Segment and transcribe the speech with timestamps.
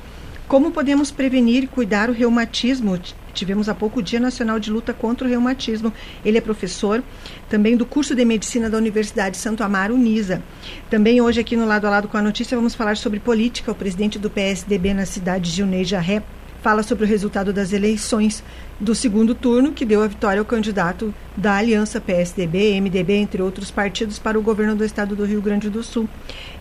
[0.48, 3.00] como podemos prevenir e cuidar o reumatismo.
[3.34, 5.94] Tivemos há pouco o Dia Nacional de Luta contra o Reumatismo.
[6.24, 7.04] Ele é professor
[7.50, 10.42] também do curso de Medicina da Universidade Santo Amaro, Unisa.
[10.90, 13.72] Também hoje aqui no Lado a Lado com a Notícia vamos falar sobre política.
[13.72, 16.24] O presidente do PSDB na cidade de Unei Jarré
[16.62, 18.44] fala sobre o resultado das eleições
[18.80, 23.72] do segundo turno, que deu a vitória ao candidato da aliança PSDB, MDB, entre outros
[23.72, 26.08] partidos, para o governo do estado do Rio Grande do Sul.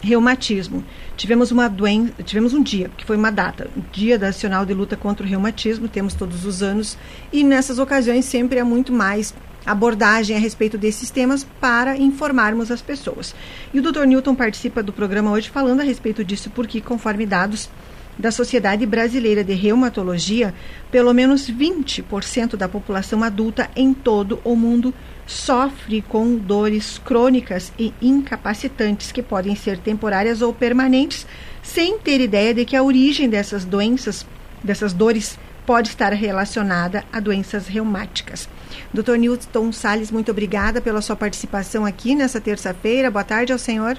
[0.00, 0.84] reumatismo.
[1.16, 4.96] Tivemos uma doença, tivemos um dia, que foi uma data, o Dia Nacional de Luta
[4.96, 6.98] contra o Reumatismo, temos todos os anos,
[7.32, 9.32] e nessas ocasiões sempre é muito mais
[9.70, 13.34] abordagem a respeito desses temas para informarmos as pessoas.
[13.72, 14.04] E o Dr.
[14.04, 17.68] Newton participa do programa hoje falando a respeito disso, porque, conforme dados
[18.18, 20.52] da Sociedade Brasileira de Reumatologia,
[20.90, 24.92] pelo menos 20% da população adulta em todo o mundo
[25.24, 31.26] sofre com dores crônicas e incapacitantes que podem ser temporárias ou permanentes,
[31.62, 34.26] sem ter ideia de que a origem dessas doenças,
[34.64, 38.48] dessas dores, pode estar relacionada a doenças reumáticas.
[38.90, 39.16] Dr.
[39.16, 43.10] Newton Salles, muito obrigada pela sua participação aqui nessa terça-feira.
[43.10, 43.98] Boa tarde ao senhor.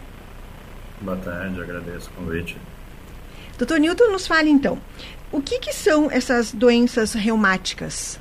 [0.99, 2.57] Boa tarde, agradeço o convite.
[3.55, 3.77] Dr.
[3.77, 4.79] Newton, nos fale então,
[5.31, 8.19] o que, que são essas doenças reumáticas?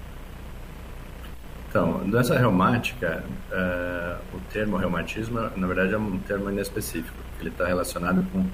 [1.71, 7.17] Então, doença reumática, uh, o termo reumatismo, na verdade, é um termo inespecífico.
[7.41, 8.45] Ele está relacionado com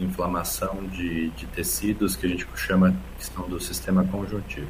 [0.00, 4.68] inflamação de, de tecidos que a gente chama que são do sistema conjuntivo.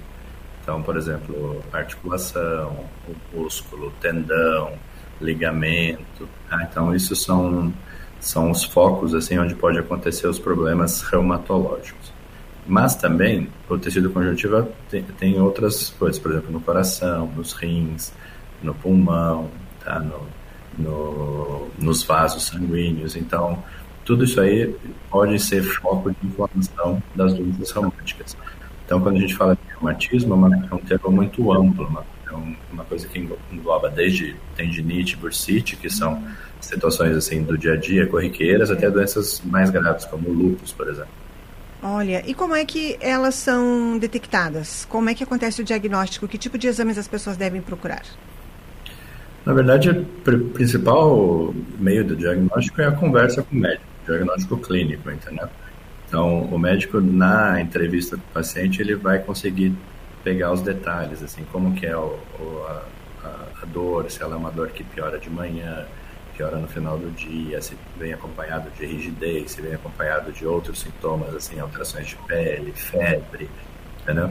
[0.63, 4.73] Então, por exemplo, articulação, o músculo, tendão,
[5.21, 6.29] ligamento.
[6.49, 6.63] Tá?
[6.71, 7.73] Então, isso são,
[8.21, 12.13] são os focos assim onde pode acontecer os problemas reumatológicos.
[12.67, 18.13] Mas também o tecido conjuntivo tem, tem outras coisas, por exemplo, no coração, nos rins,
[18.63, 19.49] no pulmão,
[19.83, 19.99] tá?
[20.01, 20.27] no,
[20.79, 23.17] no, nos vasos sanguíneos.
[23.17, 23.63] Então,
[24.09, 24.75] tudo isso aí
[25.11, 28.35] pode ser foco de inflamação das doenças reumáticas.
[28.87, 32.33] Então, quando a gente fala de reumatismo, é, é um termo muito amplo, uma, é
[32.73, 36.23] uma coisa que engloba desde tendinite, bursite, que são
[36.59, 41.13] situações assim do dia a dia, corriqueiras, até doenças mais graves, como lúpus, por exemplo.
[41.83, 44.87] Olha, e como é que elas são detectadas?
[44.87, 46.27] Como é que acontece o diagnóstico?
[46.27, 48.05] Que tipo de exames as pessoas devem procurar?
[49.45, 50.05] Na verdade, o
[50.55, 55.49] principal meio do diagnóstico é a conversa com o médico, diagnóstico clínico, entendeu?
[56.07, 59.75] Então, o médico, na entrevista com o paciente, ele vai conseguir
[60.25, 63.29] pegar os detalhes, assim, como que é o, o a,
[63.63, 65.87] a, dor, se ela é uma dor que piora de manhã,
[66.37, 70.81] piora no final do dia, se vem acompanhado de rigidez, se vem acompanhado de outros
[70.81, 73.49] sintomas, assim, alterações de pele, febre,
[74.03, 74.31] entendeu?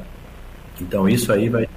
[0.79, 1.67] Então isso aí vai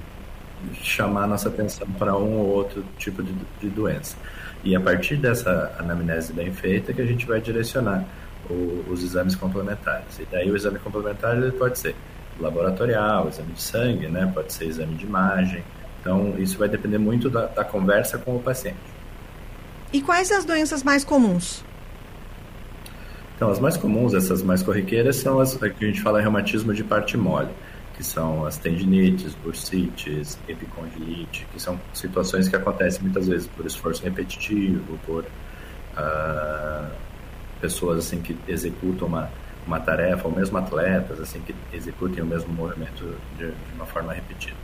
[0.83, 4.17] chamar nossa atenção para um ou outro tipo de, de doença.
[4.63, 8.05] E a partir dessa anamnese bem feita que a gente vai direcionar
[8.49, 10.19] o, os exames complementares.
[10.19, 11.95] E daí o exame complementar ele pode ser
[12.39, 14.31] laboratorial, exame de sangue, né?
[14.35, 15.63] pode ser exame de imagem.
[16.01, 18.79] Então isso vai depender muito da, da conversa com o paciente.
[19.93, 21.65] E quais as doenças mais comuns?
[23.41, 26.85] Então, as mais comuns, essas mais corriqueiras, são as que a gente fala reumatismo de
[26.85, 27.49] parte mole,
[28.01, 34.03] que são as tendinites, bursites, epicondilite, que são situações que acontecem muitas vezes por esforço
[34.03, 36.91] repetitivo, por uh,
[37.61, 39.31] pessoas assim que executam uma,
[39.67, 44.15] uma tarefa, ou mesmo atletas assim que executem o mesmo movimento de, de uma forma
[44.15, 44.57] repetida.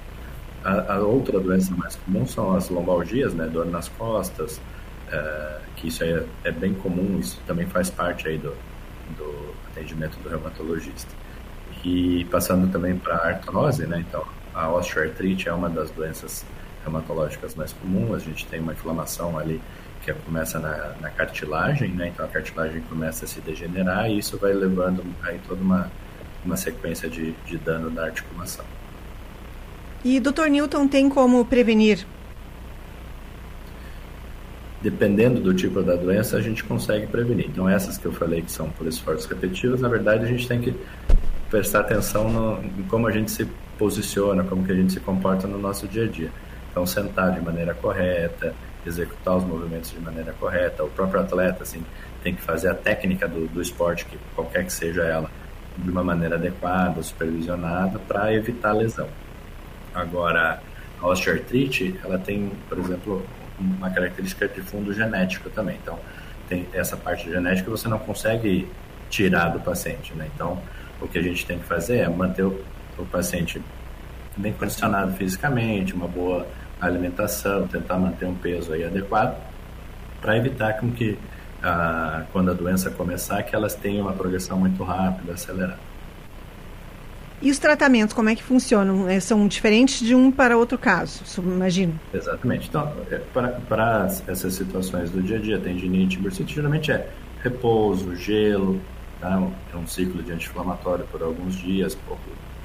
[0.64, 4.56] A, a, outra doença mais comum são as lombalgias, né, dor nas costas,
[5.12, 8.54] uh, que isso é, é, bem comum, isso também faz parte aí do,
[9.18, 11.25] do atendimento do reumatologista.
[11.86, 16.44] E passando também para a artrose, né, então a osteoartrite é uma das doenças
[16.82, 19.60] reumatológicas mais comuns, a gente tem uma inflamação ali
[20.02, 22.08] que começa na, na, cartilagem, né?
[22.08, 25.90] Então a cartilagem começa a se degenerar e isso vai levando aí toda uma,
[26.44, 28.64] uma sequência de, de dano na articulação.
[30.04, 30.46] E Dr.
[30.48, 32.04] Newton tem como prevenir
[34.82, 37.46] dependendo do tipo da doença, a gente consegue prevenir.
[37.48, 40.60] Então, essas que eu falei que são por esforços repetitivos, na verdade, a gente tem
[40.60, 40.74] que
[41.50, 43.44] prestar atenção no, em como a gente se
[43.78, 46.31] posiciona, como que a gente se comporta no nosso dia a dia.
[46.70, 48.54] Então, sentar de maneira correta,
[48.87, 50.84] executar os movimentos de maneira correta.
[50.84, 51.82] O próprio atleta, assim,
[52.22, 55.31] tem que fazer a técnica do, do esporte, que qualquer que seja ela,
[55.76, 59.08] de uma maneira adequada, supervisionada, para evitar lesão.
[59.94, 60.60] Agora,
[61.00, 63.25] a osteoartrite, ela tem, por exemplo,
[63.58, 65.78] uma característica de fundo genético também.
[65.82, 65.99] Então,
[66.49, 68.69] tem essa parte genética você não consegue
[69.08, 70.28] tirar do paciente, né?
[70.34, 70.60] Então,
[71.00, 72.60] o que a gente tem que fazer é manter o,
[72.98, 73.60] o paciente
[74.37, 76.46] bem condicionado fisicamente, uma boa
[76.81, 79.37] alimentação, tentar manter um peso aí adequado,
[80.20, 81.19] para evitar com que,
[81.62, 85.78] ah, quando a doença começar, que elas tenham uma progressão muito rápida, acelerada.
[87.40, 89.08] E os tratamentos, como é que funcionam?
[89.08, 91.99] É, são diferentes de um para outro caso, imagino.
[92.12, 92.69] Exatamente.
[92.69, 97.08] Então, é, para, para essas situações do dia a dia, tendinite, bursite, geralmente é
[97.42, 98.81] repouso, gelo,
[99.20, 99.42] tá?
[99.72, 102.22] é um ciclo de anti-inflamatório por alguns dias, pouco,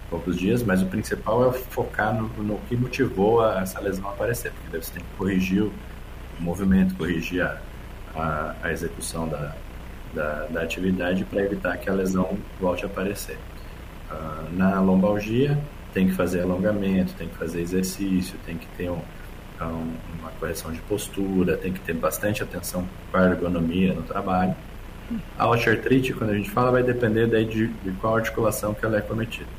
[0.09, 4.51] poucos dias, mas o principal é focar no, no que motivou a, essa lesão aparecer,
[4.51, 5.71] porque você tem que corrigir o
[6.39, 7.61] movimento, corrigir a,
[8.15, 9.55] a, a execução da,
[10.13, 13.37] da, da atividade para evitar que a lesão volte a aparecer.
[14.09, 15.57] Ah, na lombalgia,
[15.93, 19.01] tem que fazer alongamento, tem que fazer exercício, tem que ter um,
[19.61, 24.55] um, uma correção de postura, tem que ter bastante atenção com a ergonomia no trabalho.
[25.37, 28.97] A osteoartrite, quando a gente fala, vai depender daí de, de qual articulação que ela
[28.97, 29.49] é cometida.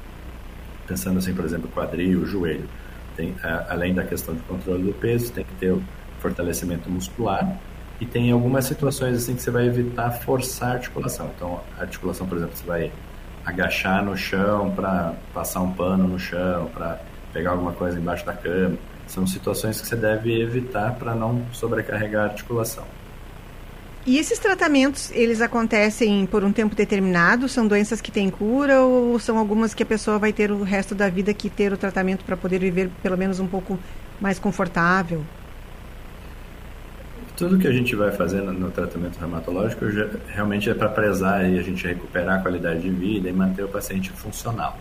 [0.87, 2.69] Pensando assim, por exemplo, quadril, joelho.
[3.17, 5.83] Tem, a, além da questão de controle do peso, tem que ter o
[6.21, 7.59] fortalecimento muscular
[8.03, 11.31] e tem algumas situações assim que você vai evitar forçar a articulação.
[11.37, 12.93] Então, a articulação, por exemplo, você vai
[13.45, 16.99] agachar no chão para passar um pano no chão, para
[17.33, 18.77] pegar alguma coisa embaixo da cama.
[19.07, 22.85] São situações que você deve evitar para não sobrecarregar a articulação.
[24.05, 27.49] E esses tratamentos, eles acontecem por um tempo determinado?
[27.49, 30.93] São doenças que têm cura ou são algumas que a pessoa vai ter o resto
[30.93, 33.79] da vida que ter o tratamento para poder viver pelo menos um pouco
[34.21, 35.23] mais confortável?
[37.37, 39.85] Tudo que a gente vai fazendo no tratamento reumatológico
[40.27, 43.69] realmente é para prezar e a gente recuperar a qualidade de vida e manter o
[43.69, 44.77] paciente funcional.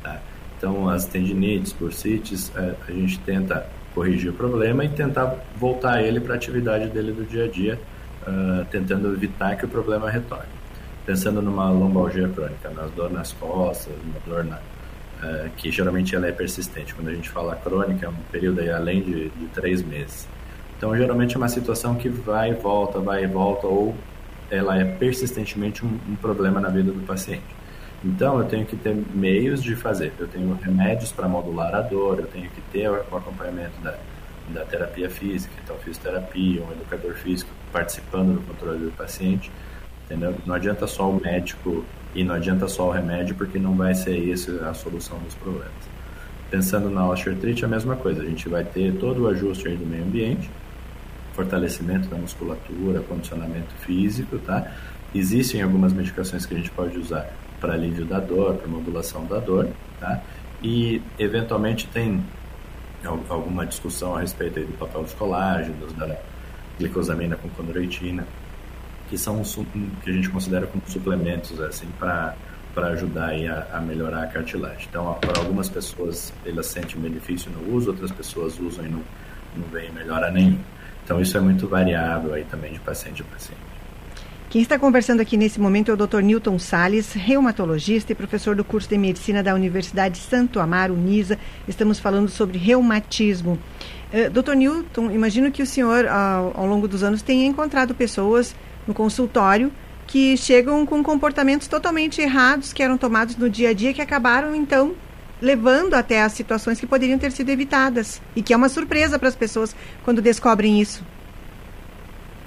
[0.00, 0.20] Tá?
[0.56, 6.20] Então, as tendinites, bursites, é, a gente tenta corrigir o problema e tentar voltar ele
[6.20, 7.78] para a atividade dele do dia a dia,
[8.26, 10.60] uh, tentando evitar que o problema retorne.
[11.06, 16.26] Pensando numa lombalgia crônica, nas dor nas costas, uma dor na, uh, que geralmente ela
[16.26, 16.94] é persistente.
[16.94, 20.28] Quando a gente fala crônica, é um período aí além de, de três meses.
[20.76, 23.94] Então, geralmente é uma situação que vai e volta, vai e volta, ou
[24.50, 27.60] ela é persistentemente um, um problema na vida do paciente.
[28.02, 30.12] Então, eu tenho que ter meios de fazer.
[30.18, 33.94] Eu tenho remédios para modular a dor, eu tenho que ter o acompanhamento da,
[34.48, 39.50] da terapia física, então fisioterapia, um educador físico participando do controle do paciente,
[40.04, 40.34] entendeu?
[40.46, 41.84] Não adianta só o médico
[42.14, 45.72] e não adianta só o remédio, porque não vai ser isso a solução dos problemas.
[46.50, 48.22] Pensando na osteoartrite, a mesma coisa.
[48.22, 50.50] A gente vai ter todo o ajuste do meio ambiente,
[51.32, 54.72] fortalecimento da musculatura, condicionamento físico, tá?
[55.14, 59.38] Existem algumas medicações que a gente pode usar para alívio da dor, para modulação da
[59.38, 59.68] dor,
[60.00, 60.20] tá?
[60.62, 62.22] E eventualmente tem
[63.28, 66.16] alguma discussão a respeito do papel dos colágenos, da,
[66.80, 68.26] glicosamina com condroitina,
[69.08, 69.42] que são
[70.02, 72.34] que a gente considera como suplementos assim para
[72.72, 74.86] para ajudar a, a, melhorar a cartilagem.
[74.88, 79.02] Então, para algumas pessoas elas sentem benefício no uso, outras pessoas usam e não,
[79.56, 80.56] não veem melhora nenhum.
[81.04, 83.60] Então, isso é muito variável aí também de paciente a paciente.
[84.50, 86.22] Quem está conversando aqui nesse momento é o Dr.
[86.22, 91.38] Newton Sales, reumatologista e professor do curso de medicina da Universidade Santo Amaro, Unisa.
[91.68, 93.58] Estamos falando sobre reumatismo.
[94.12, 94.54] Uh, Dr.
[94.54, 98.54] Newton, imagino que o senhor, ao, ao longo dos anos, tenha encontrado pessoas
[98.86, 99.72] no consultório
[100.06, 104.54] que chegam com comportamentos totalmente errados que eram tomados no dia a dia que acabaram
[104.56, 104.92] então
[105.40, 109.28] levando até as situações que poderiam ter sido evitadas e que é uma surpresa para
[109.28, 109.74] as pessoas
[110.04, 111.04] quando descobrem isso.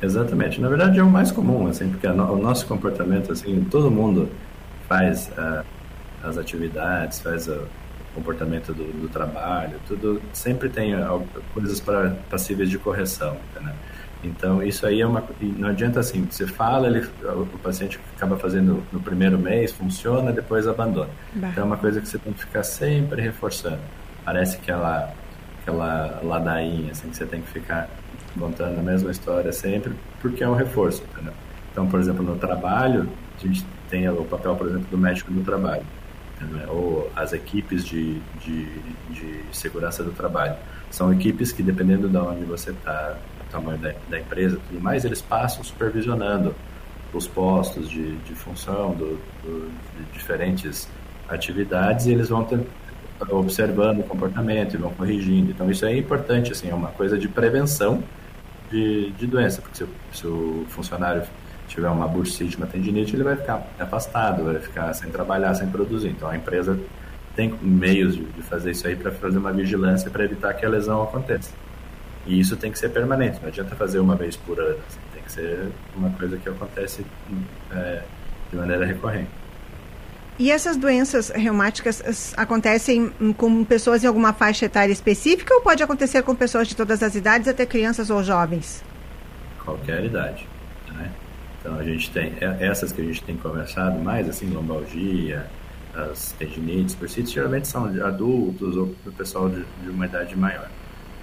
[0.02, 0.60] Exatamente.
[0.60, 4.30] Na verdade, é o mais comum, assim, porque o nosso comportamento, assim, todo mundo
[4.88, 5.64] faz uh,
[6.22, 7.62] as atividades, faz o
[8.14, 10.94] comportamento do, do, trabalho, tudo sempre tem
[11.54, 13.74] coisas para passíveis de correção, entendeu?
[14.24, 15.24] Então, isso aí é uma.
[15.58, 20.66] Não adianta assim, você fala, ele, o paciente acaba fazendo no primeiro mês, funciona, depois
[20.66, 21.10] abandona.
[21.34, 21.50] Bah.
[21.50, 23.80] Então, é uma coisa que você tem que ficar sempre reforçando.
[24.24, 25.14] Parece aquela,
[25.62, 27.90] aquela ladainha, assim, que você tem que ficar
[28.40, 31.34] contando a mesma história sempre, porque é um reforço, entendeu?
[31.72, 35.44] Então, por exemplo, no trabalho, a gente tem o papel, por exemplo, do médico no
[35.44, 35.84] trabalho,
[36.44, 36.70] entendeu?
[36.74, 38.66] ou as equipes de, de,
[39.10, 40.56] de segurança do trabalho.
[40.92, 43.18] São equipes que, dependendo de onde você está,
[43.54, 46.56] tamanho da, da empresa tudo mais, eles passam supervisionando
[47.14, 50.90] os postos de, de função do, do, de diferentes
[51.30, 52.60] atividades e eles vão ter,
[53.30, 55.52] observando o comportamento e vão corrigindo.
[55.52, 58.04] Então, isso é importante, assim, é uma coisa de prevenção
[58.72, 61.24] de, de doença, porque se, se o funcionário
[61.68, 66.10] tiver uma bursite, uma tendinite, ele vai ficar afastado, vai ficar sem trabalhar, sem produzir.
[66.10, 66.80] Então a empresa
[67.36, 70.70] tem meios de, de fazer isso aí para fazer uma vigilância para evitar que a
[70.70, 71.52] lesão aconteça.
[72.26, 75.24] E isso tem que ser permanente, não adianta fazer uma vez por ano, assim, tem
[75.24, 77.06] que ser uma coisa que acontece
[77.72, 78.02] é,
[78.50, 79.30] de maneira recorrente.
[80.40, 86.24] E essas doenças reumáticas acontecem com pessoas em alguma faixa etária específica ou pode acontecer
[86.24, 88.84] com pessoas de todas as idades, até crianças ou jovens?
[89.64, 90.48] Qualquer idade.
[91.64, 95.48] Então a gente tem é, essas que a gente tem conversado mais, assim, lombalgia,
[95.96, 100.70] as tendinites, bursites, geralmente são de adultos ou do pessoal de, de, uma idade maior.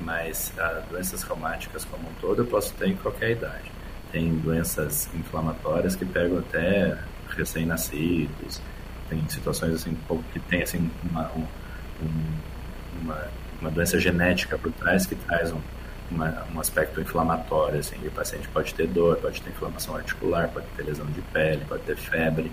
[0.00, 3.70] Mas as doenças reumáticas como um todo eu posso ter em qualquer idade.
[4.11, 6.97] Tem doenças inflamatórias que pegam até
[7.37, 8.62] recém-nascidos,
[9.11, 9.94] tem situações assim
[10.32, 11.47] que tem assim uma, um,
[13.02, 13.28] uma,
[13.61, 15.61] uma, doença genética por trás que traz um,
[16.11, 20.67] uma, um aspecto inflamatório assim, o paciente pode ter dor, pode ter inflamação articular, pode
[20.76, 22.50] ter lesão de pele, pode ter febre,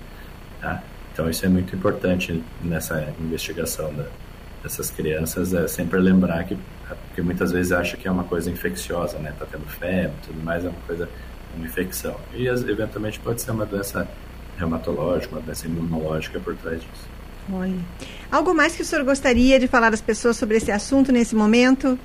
[0.62, 0.84] tá?
[1.12, 4.06] Então isso é muito importante nessa investigação da,
[4.62, 6.58] dessas crianças é sempre lembrar que
[7.08, 9.34] porque muitas vezes acha que é uma coisa infecciosa, né?
[9.38, 11.10] Tá tendo febre, tudo mais é uma coisa
[11.56, 14.08] uma infecção e eventualmente pode ser uma doença
[14.58, 17.08] reumatológica, uma doença imunológica por trás disso.
[17.52, 17.80] Olha.
[18.32, 21.98] Algo mais que o senhor gostaria de falar às pessoas sobre esse assunto nesse momento?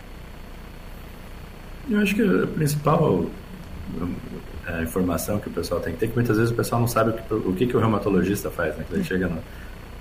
[1.93, 3.27] Eu acho que a principal
[4.67, 6.89] a é, informação que o pessoal tem que ter, que muitas vezes o pessoal não
[6.89, 8.87] sabe o que o, que, que o reumatologista faz, né?
[8.91, 9.43] Ele chega no,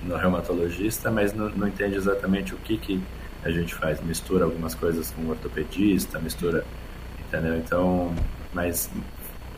[0.02, 3.02] no reumatologista, mas não, não, entende exatamente o que, que
[3.44, 4.00] a gente faz.
[4.00, 6.64] Mistura algumas coisas com o ortopedista, mistura,
[7.28, 7.58] entendeu?
[7.58, 8.14] Então,
[8.54, 8.90] mas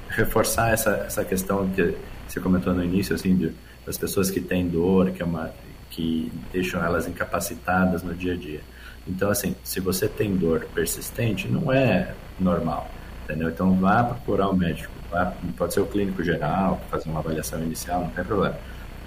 [0.08, 1.94] reforçar essa, essa questão que
[2.26, 3.52] você comentou no início, assim, de,
[3.86, 5.52] das pessoas que têm dor, que, é uma,
[5.88, 8.60] que deixam elas incapacitadas no dia a dia.
[9.06, 12.90] Então, assim, se você tem dor persistente, não é normal,
[13.24, 13.48] entendeu?
[13.48, 14.92] Então, vá procurar o um médico.
[15.10, 18.56] Vá, pode ser o clínico geral, fazer uma avaliação inicial, não tem problema.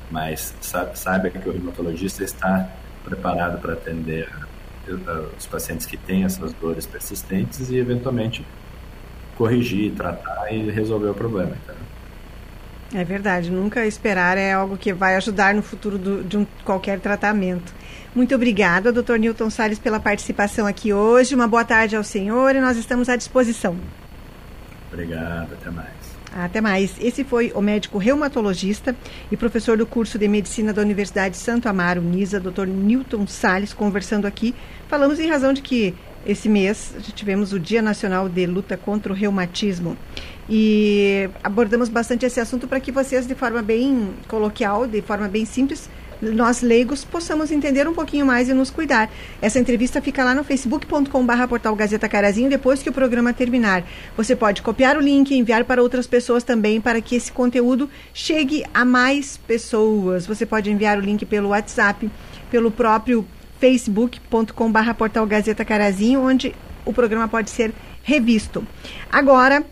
[0.09, 0.55] Mas
[0.93, 2.69] saiba que o reumatologista está
[3.03, 4.29] preparado para atender
[5.37, 8.45] os pacientes que têm essas dores persistentes e, eventualmente,
[9.37, 11.53] corrigir, tratar e resolver o problema?
[12.93, 16.99] É verdade, nunca esperar é algo que vai ajudar no futuro do, de um, qualquer
[16.99, 17.73] tratamento.
[18.17, 21.35] Muito obrigada, doutor Newton Salles, pela participação aqui hoje.
[21.35, 23.77] Uma boa tarde ao senhor e nós estamos à disposição.
[24.91, 25.87] Obrigado, até mais.
[26.35, 26.95] Até mais.
[26.99, 28.95] Esse foi o médico reumatologista
[29.31, 34.25] e professor do curso de medicina da Universidade Santo Amaro, NISA, doutor Newton Salles, conversando
[34.25, 34.55] aqui.
[34.87, 35.93] Falamos em razão de que
[36.25, 39.95] esse mês tivemos o Dia Nacional de Luta contra o Reumatismo
[40.49, 45.45] e abordamos bastante esse assunto para que vocês, de forma bem coloquial, de forma bem
[45.45, 45.87] simples,
[46.21, 49.09] nós leigos possamos entender um pouquinho mais e nos cuidar.
[49.41, 53.83] Essa entrevista fica lá no facebook.com.br portal Gazeta Carazinho depois que o programa terminar.
[54.15, 57.89] Você pode copiar o link e enviar para outras pessoas também para que esse conteúdo
[58.13, 60.25] chegue a mais pessoas.
[60.25, 62.09] Você pode enviar o link pelo WhatsApp,
[62.49, 63.25] pelo próprio
[63.59, 66.53] facebook.com.br portal Gazeta Carazinho, onde
[66.85, 68.65] o programa pode ser revisto.
[69.11, 69.65] Agora,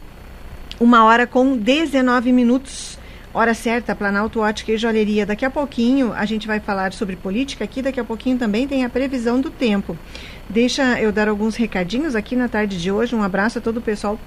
[0.79, 2.94] uma hora com 19 minutos.
[3.35, 5.25] Hora certa, Planalto Ótica e Joalheria.
[5.25, 8.85] Daqui a pouquinho a gente vai falar sobre política aqui, daqui a pouquinho também tem
[8.85, 9.97] a previsão do tempo.
[10.49, 13.13] Deixa eu dar alguns recadinhos aqui na tarde de hoje.
[13.13, 14.17] Um abraço a todo o pessoal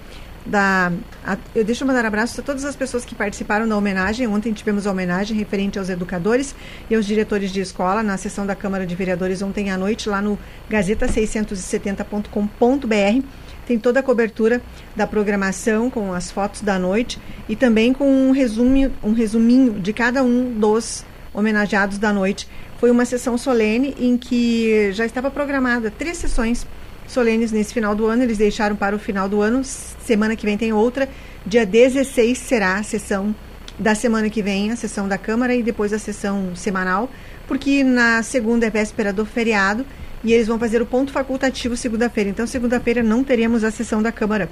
[0.44, 0.92] da.
[1.24, 4.26] A, eu deixo mandar abraços a todas as pessoas que participaram da homenagem.
[4.26, 6.54] Ontem tivemos a homenagem referente aos educadores
[6.90, 10.20] e aos diretores de escola na sessão da Câmara de Vereadores ontem à noite, lá
[10.20, 10.38] no
[10.70, 14.62] gazeta670.com.br tem toda a cobertura
[14.96, 19.92] da programação com as fotos da noite e também com um resumo, um resuminho de
[19.92, 22.48] cada um dos homenageados da noite.
[22.78, 26.66] Foi uma sessão solene em que já estava programada três sessões
[27.06, 28.22] solenes nesse final do ano.
[28.22, 29.62] Eles deixaram para o final do ano.
[29.62, 31.06] Semana que vem tem outra.
[31.44, 33.34] Dia 16 será a sessão
[33.78, 37.08] da semana que vem, a sessão da Câmara e depois a sessão semanal,
[37.46, 39.86] porque na segunda é véspera do feriado
[40.22, 42.30] e eles vão fazer o ponto facultativo segunda-feira.
[42.30, 44.48] Então, segunda-feira não teremos a sessão da Câmara.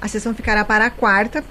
[0.00, 1.44] A sessão ficará para a quarta.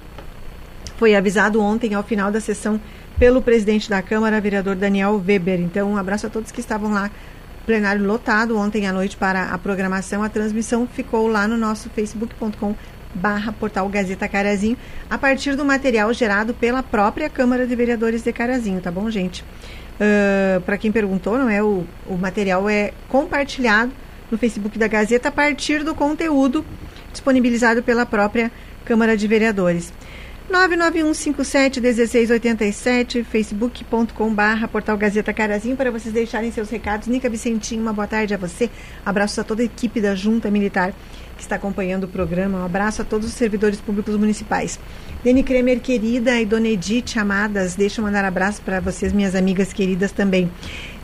[0.96, 2.80] Foi avisado ontem, ao final da sessão,
[3.18, 5.60] pelo presidente da Câmara, vereador Daniel Weber.
[5.60, 7.10] Então, um abraço a todos que estavam lá.
[7.64, 10.22] Plenário lotado ontem à noite para a programação.
[10.22, 12.74] A transmissão ficou lá no nosso facebook.com
[13.14, 14.76] barra portal Gazeta Carazinho,
[15.08, 19.44] a partir do material gerado pela própria Câmara de Vereadores de Carazinho, tá bom, gente?
[20.00, 23.92] Uh, ah, para quem perguntou, não é o, o material é compartilhado
[24.30, 26.64] no Facebook da Gazeta a partir do conteúdo
[27.12, 28.50] disponibilizado pela própria
[28.84, 29.92] Câmara de Vereadores.
[30.50, 37.06] 991571687, facebook.com barra portal Gazeta Carazinho, para vocês deixarem seus recados.
[37.06, 38.68] Nica Vicentinho, uma boa tarde a você.
[39.06, 40.92] Abraço a toda a equipe da Junta Militar
[41.40, 42.58] que está acompanhando o programa.
[42.58, 44.78] Um abraço a todos os servidores públicos municipais.
[45.24, 49.72] Deni Kremer, querida, e Dona Edith, amadas, deixa eu mandar abraço para vocês, minhas amigas
[49.72, 50.50] queridas também.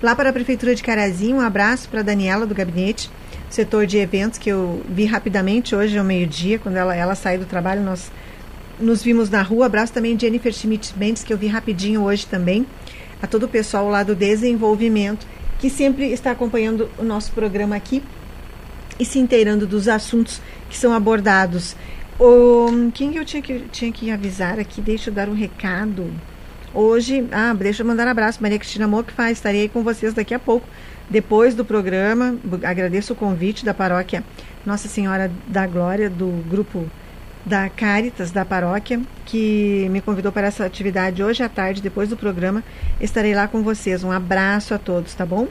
[0.02, 3.10] Lá para a Prefeitura de Carazinho, um abraço para Daniela do gabinete,
[3.48, 7.46] setor de eventos, que eu vi rapidamente hoje ao meio-dia, quando ela, ela saiu do
[7.46, 8.12] trabalho, nós
[8.78, 9.66] nos vimos na rua.
[9.66, 12.66] Abraço também Jennifer Schmidt Mendes, que eu vi rapidinho hoje também.
[13.22, 15.26] A todo o pessoal lá do desenvolvimento,
[15.58, 18.02] que sempre está acompanhando o nosso programa aqui
[18.98, 21.76] e se inteirando dos assuntos que são abordados.
[22.18, 24.80] O, quem que eu tinha que, tinha que avisar aqui?
[24.80, 26.10] Deixa eu dar um recado.
[26.72, 30.34] Hoje, ah, deixa eu mandar um abraço, Maria Cristina Mocfá, estarei aí com vocês daqui
[30.34, 30.68] a pouco,
[31.08, 32.36] depois do programa.
[32.62, 34.22] Agradeço o convite da paróquia
[34.64, 36.86] Nossa Senhora da Glória, do grupo
[37.46, 42.16] da Caritas da paróquia, que me convidou para essa atividade hoje à tarde, depois do
[42.16, 42.62] programa.
[43.00, 44.02] Estarei lá com vocês.
[44.02, 45.46] Um abraço a todos, tá bom?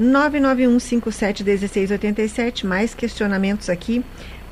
[0.00, 4.02] 991571687, mais questionamentos aqui.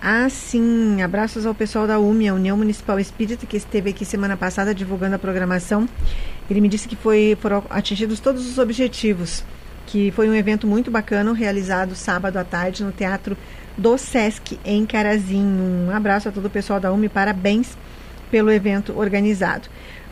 [0.02, 4.36] Ah, sim, abraços ao pessoal da UME, a União Municipal Espírita, que esteve aqui semana
[4.36, 5.86] passada divulgando a programação.
[6.48, 9.44] Ele me disse que foi, foram atingidos todos os objetivos,
[9.86, 13.36] que foi um evento muito bacana, realizado sábado à tarde no Teatro
[13.76, 15.88] do Sesc, em Carazinho.
[15.88, 17.76] Um abraço a todo o pessoal da UME, parabéns
[18.30, 19.68] pelo evento organizado.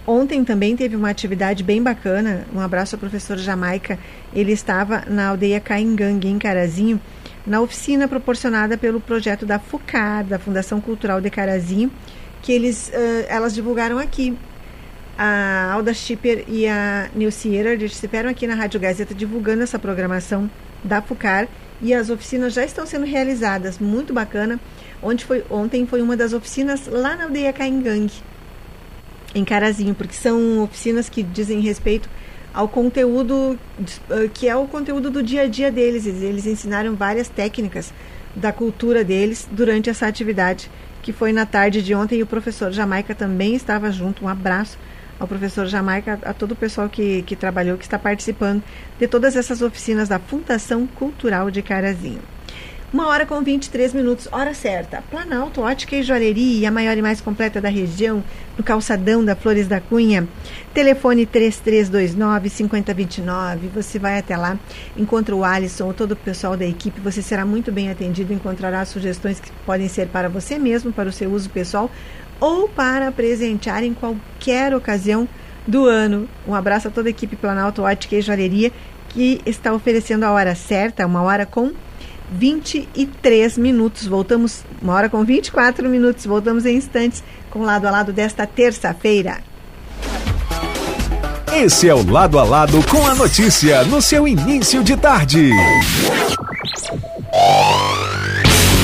[0.08, 2.46] Ontem também teve uma atividade bem bacana.
[2.54, 3.98] Um abraço ao professor Jamaica.
[4.32, 6.98] Ele estava na aldeia Caingangue, em Carazinho,
[7.46, 11.92] na oficina proporcionada pelo projeto da FUCAR, da Fundação Cultural de Carazinho,
[12.40, 14.34] que eles, uh, elas divulgaram aqui.
[15.18, 20.50] A Alda Schipper e a Nilce Erer estiveram aqui na Rádio Gazeta divulgando essa programação
[20.82, 21.46] da FUCAR
[21.82, 23.78] e as oficinas já estão sendo realizadas.
[23.78, 24.58] Muito bacana.
[25.02, 28.22] Onde foi, ontem foi uma das oficinas lá na aldeia Caingangue
[29.38, 32.08] em Carazinho, porque são oficinas que dizem respeito
[32.52, 33.58] ao conteúdo
[34.10, 36.06] eh, que é o conteúdo do dia a dia deles.
[36.06, 37.92] Eles ensinaram várias técnicas
[38.34, 40.70] da cultura deles durante essa atividade
[41.02, 44.24] que foi na tarde de ontem e o professor Jamaica também estava junto.
[44.24, 44.78] Um abraço
[45.18, 48.62] ao professor Jamaica, a todo o pessoal que, que trabalhou, que está participando
[48.98, 52.20] de todas essas oficinas da Fundação Cultural de Carazinho.
[52.90, 55.02] Uma hora com 23 minutos, hora certa.
[55.10, 58.24] Planalto, ótica e joalheria, a maior e mais completa da região,
[58.56, 60.26] no calçadão da Flores da Cunha.
[60.72, 63.68] Telefone 3329-5029.
[63.74, 64.58] Você vai até lá,
[64.96, 66.98] encontra o Alisson ou todo o pessoal da equipe.
[67.02, 71.12] Você será muito bem atendido, encontrará sugestões que podem ser para você mesmo, para o
[71.12, 71.90] seu uso pessoal
[72.40, 75.28] ou para presentear em qualquer ocasião
[75.66, 76.26] do ano.
[76.46, 78.72] Um abraço a toda a equipe Planalto Ótica e Joalheria
[79.10, 81.74] que está oferecendo a hora certa, uma hora com
[82.30, 84.06] 23 minutos.
[84.06, 86.26] Voltamos, uma hora com 24 minutos.
[86.26, 89.38] Voltamos em instantes com o lado a lado desta terça-feira.
[91.54, 95.50] Esse é o lado a lado com a notícia no seu início de tarde.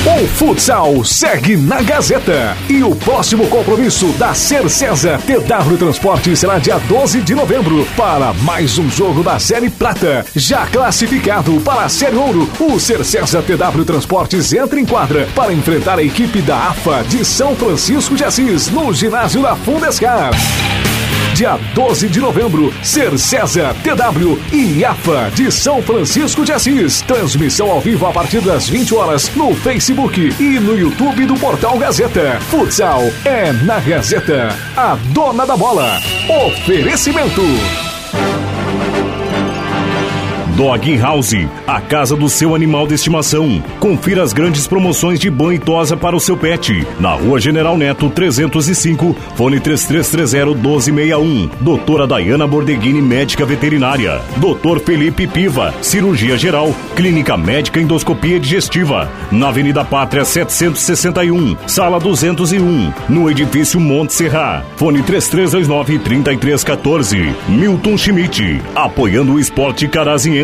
[0.07, 2.55] O futsal segue na Gazeta.
[2.69, 8.31] E o próximo compromisso da Ser César TW Transporte será dia 12 de novembro para
[8.31, 10.23] mais um jogo da Série Prata.
[10.35, 15.51] Já classificado para a Série Ouro, o Ser César TW Transportes entra em quadra para
[15.51, 20.29] enfrentar a equipe da AFA de São Francisco de Assis no ginásio da Fundescar
[21.35, 27.01] dia 12 de novembro, Ser César, TW e AFA de São Francisco de Assis.
[27.01, 31.77] Transmissão ao vivo a partir das 20 horas no Facebook e no YouTube do Portal
[31.77, 32.39] Gazeta.
[32.49, 35.99] Futsal é na Gazeta, a dona da bola.
[36.47, 37.94] Oferecimento.
[40.55, 41.33] Dog House,
[41.67, 43.61] a casa do seu animal de estimação.
[43.77, 46.87] Confira as grandes promoções de banho e tosa para o seu pet.
[46.97, 51.49] Na Rua General Neto 305, fone 3330-1261.
[51.59, 54.21] Doutora Dayana Bordeghini, médica veterinária.
[54.37, 56.73] Doutor Felipe Piva, cirurgia geral.
[56.95, 59.11] Clínica médica endoscopia digestiva.
[59.29, 62.93] Na Avenida Pátria 761, sala 201.
[63.09, 64.63] No edifício Monte Serra.
[64.77, 67.35] Fone 3329-3314.
[67.49, 69.85] Milton Schmidt, apoiando o esporte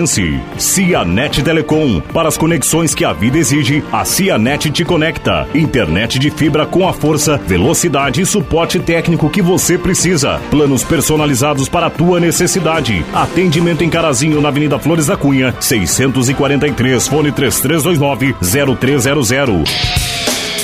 [0.02, 0.40] carazinhense.
[0.58, 2.02] Cianet Telecom.
[2.14, 5.48] Para as conexões que a vida exige, a Cianet te conecta.
[5.54, 10.40] Internet de fibra com a força, velocidade e suporte técnico que você precisa.
[10.50, 13.06] Planos personalizados para a tua necessidade.
[13.14, 18.36] Atendimento em Carazinho, na Avenida Flores da Cunha, 643, fone 3329
[18.78, 19.32] 0300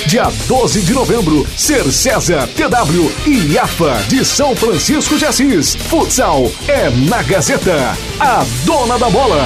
[0.08, 5.76] dia 12 de novembro, Ser César, TW e IAFA de São Francisco de Assis.
[5.76, 9.44] Futsal é na Gazeta, a dona da bola.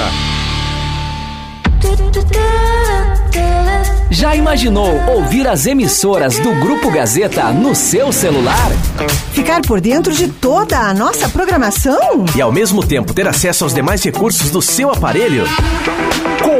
[4.11, 8.71] Já imaginou ouvir as emissoras do Grupo Gazeta no seu celular?
[9.33, 12.23] Ficar por dentro de toda a nossa programação?
[12.35, 15.43] E ao mesmo tempo ter acesso aos demais recursos do seu aparelho?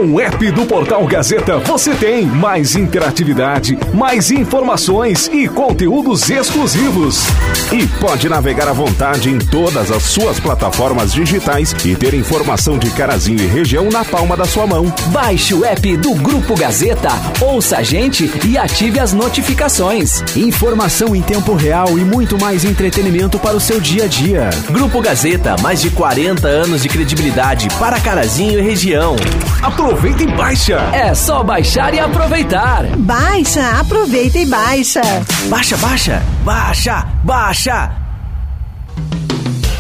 [0.02, 7.20] Com o app do Portal Gazeta você tem mais interatividade, mais informações e conteúdos exclusivos.
[7.72, 12.90] E pode navegar à vontade em todas as suas plataformas digitais e ter informação de
[12.90, 14.92] Carazinho e região na palma da sua mão.
[15.10, 20.24] Baixe o app do Grupo Gazeta, ouça a gente e ative as notificações.
[20.36, 24.50] Informação em tempo real e muito mais entretenimento para o seu dia a dia.
[24.72, 29.16] Grupo Gazeta, mais de 40 anos de credibilidade para Carazinho e região.
[29.92, 30.78] Aproveita e baixa.
[30.94, 32.86] É só baixar e aproveitar.
[32.96, 35.02] Baixa, aproveita e baixa.
[35.50, 38.01] Baixa, baixa, baixa, baixa.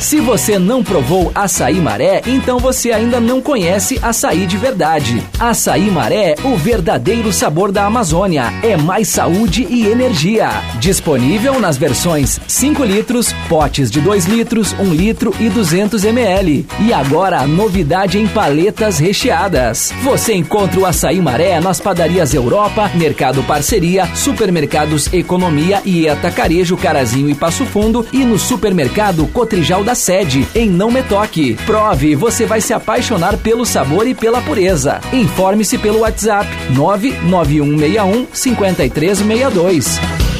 [0.01, 5.23] Se você não provou açaí maré, então você ainda não conhece açaí de verdade.
[5.39, 8.51] Açaí maré, o verdadeiro sabor da Amazônia.
[8.63, 10.49] É mais saúde e energia.
[10.79, 16.65] Disponível nas versões 5 litros, potes de 2 litros, 1 litro e 200 ml.
[16.79, 19.93] E agora a novidade em paletas recheadas.
[20.01, 27.29] Você encontra o açaí maré nas padarias Europa, Mercado Parceria, Supermercados Economia e Atacarejo Carazinho
[27.29, 31.56] e Passo Fundo e no supermercado Cotrijal da sede, em Não Me Toque.
[31.65, 34.99] Prove, você vai se apaixonar pelo sabor e pela pureza.
[35.13, 40.31] Informe-se pelo WhatsApp 99161 5362.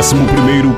[0.00, 0.16] 11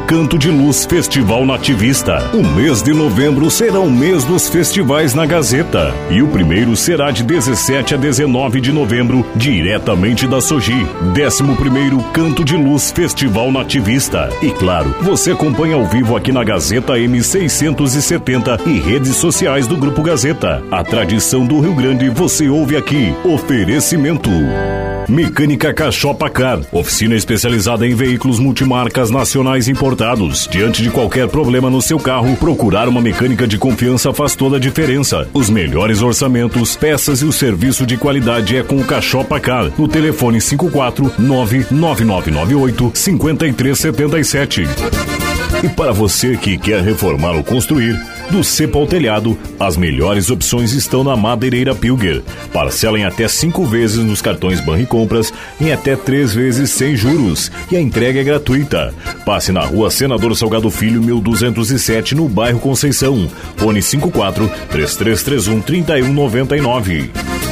[0.09, 2.29] Canto de Luz Festival Nativista.
[2.35, 5.95] O mês de novembro será o mês dos festivais na Gazeta.
[6.11, 10.89] E o primeiro será de 17 a 19 de novembro, diretamente da Soji.
[11.17, 11.45] 11
[12.13, 14.29] Canto de Luz Festival Nativista.
[14.43, 20.03] E claro, você acompanha ao vivo aqui na Gazeta M670 e redes sociais do Grupo
[20.03, 20.65] Gazeta.
[20.69, 23.15] A tradição do Rio Grande você ouve aqui.
[23.25, 24.31] Oferecimento.
[25.09, 30.49] Mecânica Cachopa Car, oficina especializada em veículos multimarcas nacionais importados.
[30.51, 34.61] Diante de qualquer problema no seu carro, procurar uma mecânica de confiança faz toda a
[34.61, 35.29] diferença.
[35.35, 39.71] Os melhores orçamentos, peças e o serviço de qualidade é com o Cachopa Car.
[39.77, 45.22] No telefone 54 99998 5377.
[45.63, 47.97] E para você que quer reformar ou construir,
[48.31, 52.23] do cepo ao telhado, as melhores opções estão na Madeireira Pilger.
[52.53, 57.53] Parcela em até cinco vezes nos cartões Banri Compras, em até três vezes sem juros.
[57.71, 58.93] E a entrega é gratuita.
[59.25, 63.29] Passe na rua Senador Salgado Filho, 1207, no bairro Conceição.
[63.57, 67.52] Fone 54 3331 3199.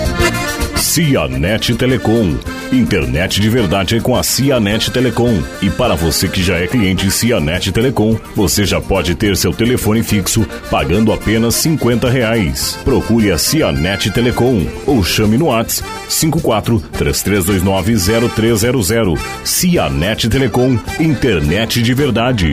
[0.91, 2.37] Cianet Telecom.
[2.73, 5.41] Internet de verdade é com a Cianet Telecom.
[5.63, 10.03] E para você que já é cliente Cianet Telecom, você já pode ter seu telefone
[10.03, 12.77] fixo pagando apenas 50 reais.
[12.85, 19.21] Procure a Cianet Telecom ou chame no WhatsApp 54 3329 0300.
[19.45, 22.53] Cianet Telecom, internet de verdade.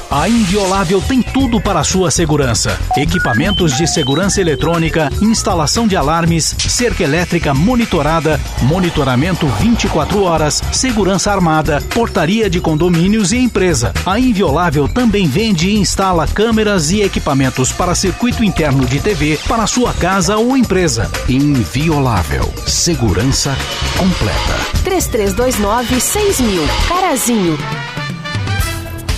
[0.11, 6.53] A Inviolável tem tudo para a sua segurança: equipamentos de segurança eletrônica, instalação de alarmes,
[6.67, 13.93] cerca elétrica monitorada, monitoramento 24 horas, segurança armada, portaria de condomínios e empresa.
[14.05, 19.65] A Inviolável também vende e instala câmeras e equipamentos para circuito interno de TV para
[19.65, 21.09] sua casa ou empresa.
[21.29, 22.53] Inviolável.
[22.67, 23.57] Segurança
[23.97, 24.59] completa.
[24.83, 26.67] 3329 6000.
[26.89, 27.57] Carazinho.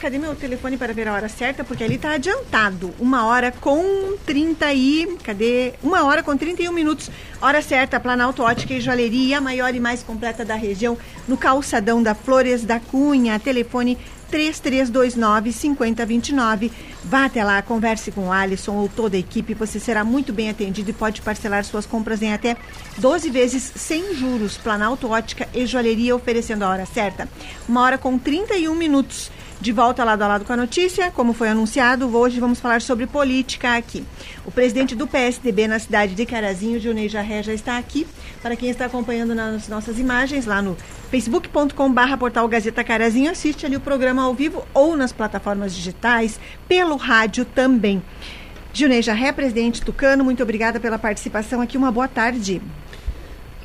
[0.00, 1.62] Cadê meu telefone para ver a hora certa?
[1.62, 2.94] Porque ali está adiantado.
[2.98, 5.18] Uma hora com 30 e.
[5.22, 5.74] Cadê?
[5.82, 7.10] Uma hora com 31 minutos.
[7.38, 10.96] Hora certa, Planalto Ótica e Joalheria, a maior e mais completa da região,
[11.26, 13.38] no calçadão da Flores da Cunha.
[13.38, 13.98] Telefone
[14.30, 16.72] 3329 5029.
[17.04, 20.50] Vá até lá, converse com o Alisson ou toda a equipe, você será muito bem
[20.50, 22.56] atendido e pode parcelar suas compras em até
[22.98, 24.56] 12 vezes sem juros.
[24.56, 27.28] Planalto Ótica e Joalheria oferecendo a hora certa.
[27.68, 29.30] Uma hora com 31 minutos.
[29.60, 33.08] De volta lado a lado com a notícia, como foi anunciado, hoje vamos falar sobre
[33.08, 34.04] política aqui.
[34.46, 38.06] O presidente do PSDB na cidade de Carazinho, Junei Jarré, já está aqui.
[38.40, 40.76] Para quem está acompanhando nas nossas imagens, lá no
[41.10, 46.94] facebook.com.br portal Gazeta Carazinho, assiste ali o programa ao vivo ou nas plataformas digitais, pelo
[46.94, 48.00] rádio também.
[48.72, 51.76] Junei Jarré, presidente Tucano, muito obrigada pela participação aqui.
[51.76, 52.62] Uma boa tarde.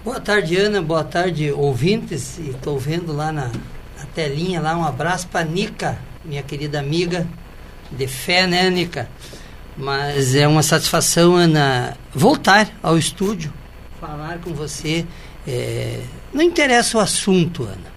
[0.04, 0.82] Boa tarde, Ana.
[0.82, 2.40] Boa tarde, ouvintes.
[2.40, 3.52] Estou vendo lá na,
[4.14, 7.28] telinha lá, um abraço para Nica, minha querida amiga
[7.92, 9.10] de fé, né, Nica?
[9.76, 13.52] Mas é uma satisfação, Ana, voltar ao estúdio,
[14.00, 15.06] falar com você.
[15.48, 16.00] É,
[16.32, 17.94] não interessa o assunto, Ana,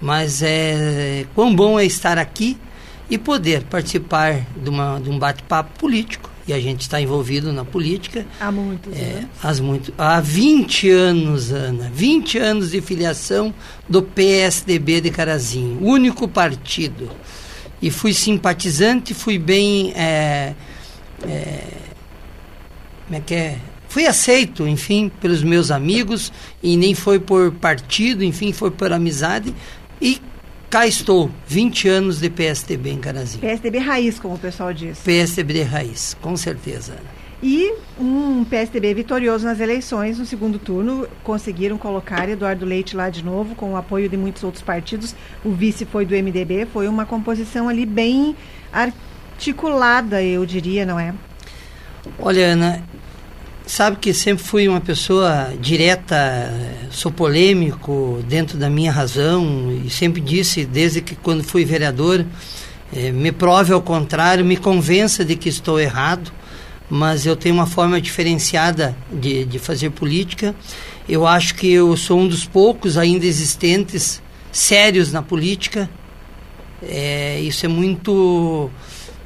[0.00, 2.56] mas é quão bom é estar aqui
[3.10, 7.64] e poder participar de, uma, de um bate-papo político e a gente está envolvido na
[7.64, 8.24] política.
[8.38, 9.30] Há muitos é, anos.
[9.42, 11.90] Há, muito, há 20 anos, Ana.
[11.92, 13.52] 20 anos de filiação
[13.88, 15.78] do PSDB de Carazinho.
[15.82, 17.10] Único partido.
[17.82, 19.92] E fui simpatizante, fui bem.
[19.96, 20.54] É,
[21.24, 21.64] é,
[23.06, 23.58] como é que é?
[23.88, 26.32] Fui aceito, enfim, pelos meus amigos,
[26.62, 29.54] e nem foi por partido, enfim, foi por amizade.
[30.00, 30.20] E
[30.70, 33.40] cá estou, 20 anos de PSDB em Carazinho.
[33.40, 34.98] PSDB raiz, como o pessoal diz.
[35.00, 36.94] PSDB raiz, com certeza.
[37.42, 43.22] E um PSDB vitorioso nas eleições, no segundo turno, conseguiram colocar Eduardo Leite lá de
[43.22, 45.14] novo, com o apoio de muitos outros partidos.
[45.44, 48.34] O vice foi do MDB, foi uma composição ali bem
[48.72, 51.12] articulada, eu diria, não é?
[52.18, 52.82] Olha, Ana,
[53.66, 56.16] sabe que sempre fui uma pessoa direta,
[56.90, 62.24] sou polêmico dentro da minha razão e sempre disse, desde que quando fui vereador,
[62.94, 66.32] eh, me prove ao contrário, me convença de que estou errado,
[66.88, 70.54] mas eu tenho uma forma diferenciada de, de fazer política.
[71.08, 75.90] Eu acho que eu sou um dos poucos ainda existentes sérios na política.
[76.80, 78.70] É, isso é muito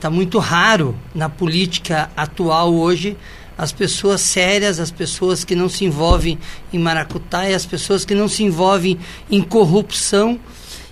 [0.00, 3.18] Está muito raro na política atual hoje
[3.60, 6.38] as pessoas sérias, as pessoas que não se envolvem
[6.72, 8.98] em maracutaia, as pessoas que não se envolvem
[9.30, 10.40] em corrupção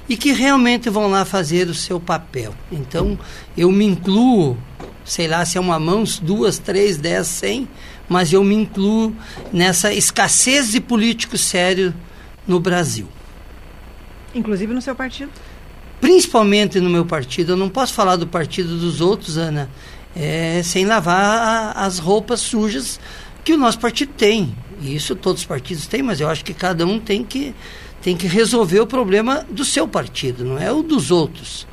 [0.07, 2.55] e que realmente vão lá fazer o seu papel.
[2.71, 3.19] Então,
[3.57, 4.55] eu me incluo,
[5.03, 7.67] sei lá se é uma mão, duas, três, dez, cem,
[8.07, 9.17] mas eu me incluo
[9.51, 11.95] nessa escassez de político sério
[12.47, 13.09] no Brasil.
[14.35, 15.31] Inclusive no seu partido?
[16.03, 17.53] Principalmente no meu partido.
[17.53, 19.71] Eu não posso falar do partido dos outros, Ana,
[20.17, 23.01] é, sem lavar a, as roupas sujas
[23.45, 24.55] que o nosso partido tem.
[24.81, 27.55] E isso todos os partidos têm, mas eu acho que cada um tem que,
[28.03, 31.67] tem que resolver o problema do seu partido, não é o dos outros.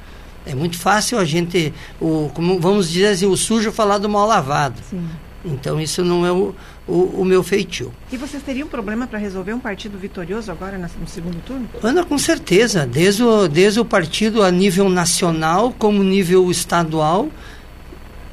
[0.45, 4.28] É muito fácil a gente, o, como vamos dizer assim, o sujo falar do mal
[4.28, 4.80] lavado.
[4.89, 5.08] Sim.
[5.43, 6.56] Então isso não é o,
[6.88, 7.91] o, o meu feitio.
[8.12, 11.67] E vocês teriam problema para resolver um partido vitorioso agora no segundo turno?
[11.84, 12.86] Ana, com certeza.
[12.86, 17.30] Desde o, desde o partido a nível nacional como nível estadual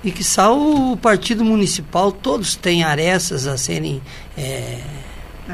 [0.05, 4.03] e que só o partido municipal, todos têm arestas a serem
[4.37, 4.81] é,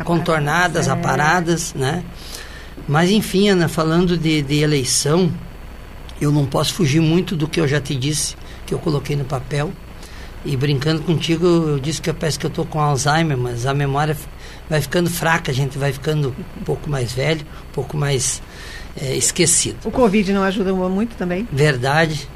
[0.05, 0.91] contornadas, é.
[0.91, 2.03] aparadas, né?
[2.87, 5.31] Mas enfim, Ana, falando de, de eleição,
[6.21, 8.35] eu não posso fugir muito do que eu já te disse,
[8.67, 9.71] que eu coloquei no papel.
[10.45, 13.75] E brincando contigo, eu disse que eu parece que eu estou com Alzheimer, mas a
[13.75, 14.17] memória
[14.71, 18.41] vai ficando fraca, a gente vai ficando um pouco mais velho, um pouco mais
[18.97, 19.77] é, esquecido.
[19.85, 21.47] O Covid não ajuda muito também?
[21.53, 22.29] Verdade.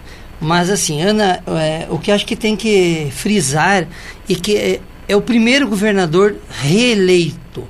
[0.42, 3.87] Mas assim, Ana, é, o que acho que tem que frisar
[4.28, 7.62] e que é, é o primeiro governador reeleito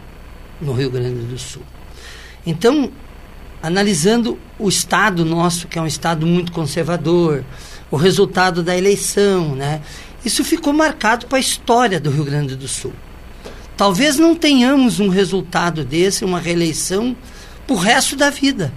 [0.59, 1.61] no Rio Grande do Sul.
[2.47, 2.91] Então,
[3.63, 7.45] analisando o estado nosso, que é um estado muito conservador,
[7.91, 9.83] o resultado da eleição, né?
[10.25, 12.95] Isso ficou marcado para a história do Rio Grande do Sul.
[13.77, 17.15] Talvez não tenhamos um resultado desse, uma reeleição,
[17.67, 18.73] para o resto da vida.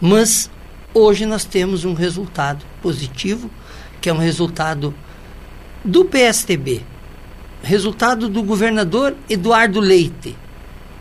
[0.00, 0.50] Mas
[0.96, 3.50] Hoje nós temos um resultado positivo,
[4.00, 4.94] que é um resultado
[5.84, 6.82] do PSTB,
[7.64, 10.36] resultado do governador Eduardo Leite.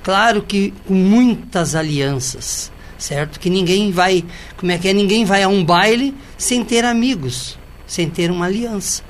[0.01, 3.39] Claro que com muitas alianças, certo?
[3.39, 4.25] Que ninguém vai,
[4.58, 4.93] como é que é?
[4.93, 9.03] Ninguém vai a um baile sem ter amigos, sem ter uma aliança.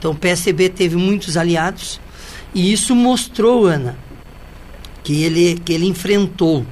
[0.00, 2.00] Então o PSTB teve muitos aliados
[2.52, 3.96] e isso mostrou, Ana,
[5.04, 6.66] que ele, que ele enfrentou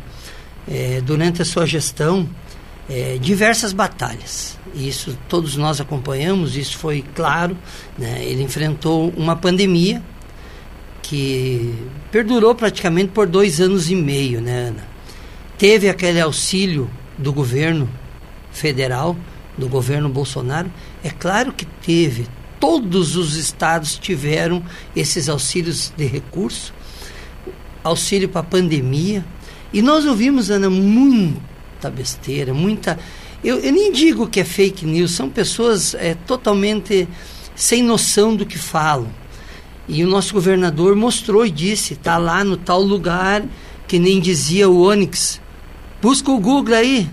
[0.68, 2.28] é, durante a sua gestão
[2.92, 4.58] é, diversas batalhas.
[4.74, 7.56] Isso todos nós acompanhamos, isso foi claro.
[7.96, 8.22] Né?
[8.22, 10.02] Ele enfrentou uma pandemia
[11.00, 11.74] que
[12.10, 14.92] perdurou praticamente por dois anos e meio, né, Ana?
[15.56, 17.88] Teve aquele auxílio do governo
[18.50, 19.16] federal,
[19.56, 20.70] do governo Bolsonaro.
[21.02, 22.26] É claro que teve.
[22.60, 24.62] Todos os estados tiveram
[24.94, 26.72] esses auxílios de recurso,
[27.82, 29.24] auxílio para a pandemia.
[29.72, 31.51] E nós ouvimos, Ana, muito
[31.82, 32.98] muita besteira, muita.
[33.42, 37.08] Eu, eu nem digo que é fake news, são pessoas é, totalmente
[37.56, 39.10] sem noção do que falam.
[39.88, 43.42] E o nosso governador mostrou e disse: está lá no tal lugar,
[43.88, 45.40] que nem dizia o Onix.
[46.00, 47.10] Busca o Google aí.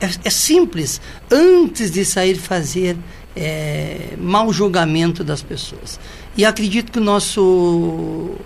[0.00, 1.00] É, é simples.
[1.30, 2.98] Antes de sair fazer
[3.34, 5.98] é, mau julgamento das pessoas.
[6.36, 8.36] E acredito que o nosso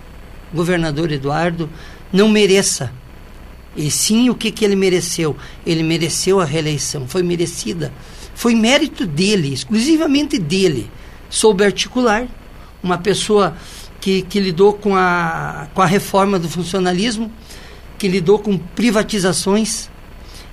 [0.55, 1.69] governador Eduardo
[2.13, 2.93] não mereça
[3.77, 5.37] e sim o que, que ele mereceu.
[5.67, 7.93] Ele mereceu a reeleição, foi merecida.
[8.35, 10.91] Foi mérito dele, exclusivamente dele.
[11.29, 12.27] Soube articular,
[12.83, 13.57] uma pessoa
[14.01, 17.31] que, que lidou com a, com a reforma do funcionalismo,
[17.99, 19.91] que lidou com privatizações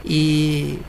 [0.05, 0.79] e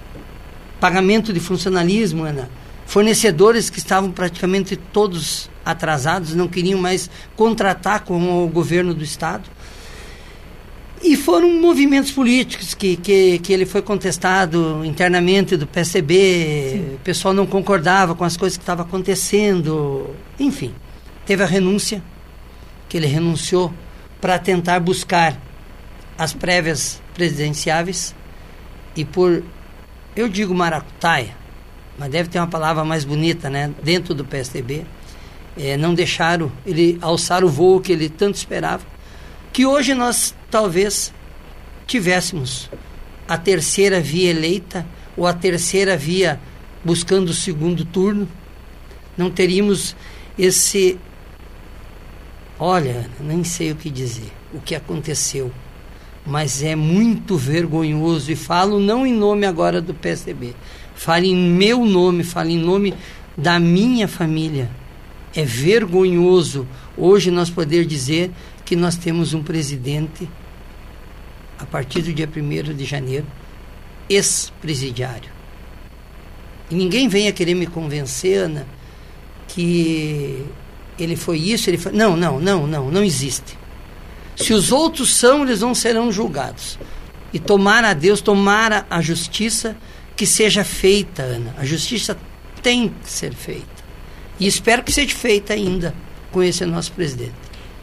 [0.81, 2.49] pagamento de funcionalismo, Ana.
[2.87, 9.49] Fornecedores que estavam praticamente todos atrasados, não queriam mais contratar com o governo do Estado.
[11.05, 16.95] E foram movimentos políticos que, que, que ele foi contestado internamente do PSB, Sim.
[16.95, 20.09] o pessoal não concordava com as coisas que estavam acontecendo.
[20.41, 20.75] Enfim,
[21.27, 22.03] teve a renúncia,
[22.89, 23.71] que ele renunciou
[24.19, 25.39] para tentar buscar
[26.17, 28.15] as prévias presidenciáveis
[28.97, 29.45] e por,
[30.17, 31.37] eu digo maracutaia,
[31.99, 33.71] mas deve ter uma palavra mais bonita, né?
[33.83, 34.87] Dentro do PSDB,
[35.55, 38.94] é, não deixaram ele alçar o voo que ele tanto esperava
[39.55, 41.15] que hoje nós talvez
[41.87, 42.69] tivéssemos
[43.29, 44.85] a terceira via eleita
[45.17, 46.41] ou a terceira via
[46.85, 48.29] buscando o segundo turno,
[49.17, 49.95] não teríamos
[50.37, 50.99] esse.
[52.59, 55.53] Olha, nem sei o que dizer, o que aconteceu,
[56.27, 60.57] mas é muito vergonhoso e falo não em nome agora do PSDB,
[60.97, 62.93] falo em meu nome, falo em nome
[63.37, 64.69] da minha família.
[65.37, 66.67] É vergonhoso
[66.97, 68.31] hoje nós poder dizer
[68.65, 70.29] que nós temos um presidente,
[71.59, 73.27] a partir do dia 1 de janeiro,
[74.09, 75.31] ex-presidiário.
[76.71, 78.67] E ninguém venha querer me convencer, Ana,
[79.49, 80.45] que
[80.99, 81.93] ele foi isso, ele foi.
[81.93, 83.59] Não, não, não, não, não existe.
[84.37, 86.79] Se os outros são, eles não serão julgados.
[87.33, 89.77] E tomara a Deus, tomara a justiça
[90.17, 91.55] que seja feita, Ana.
[91.59, 92.17] A justiça
[92.63, 93.85] tem que ser feita.
[94.41, 95.95] E espero que seja feita ainda
[96.35, 97.33] com esse nosso presidente.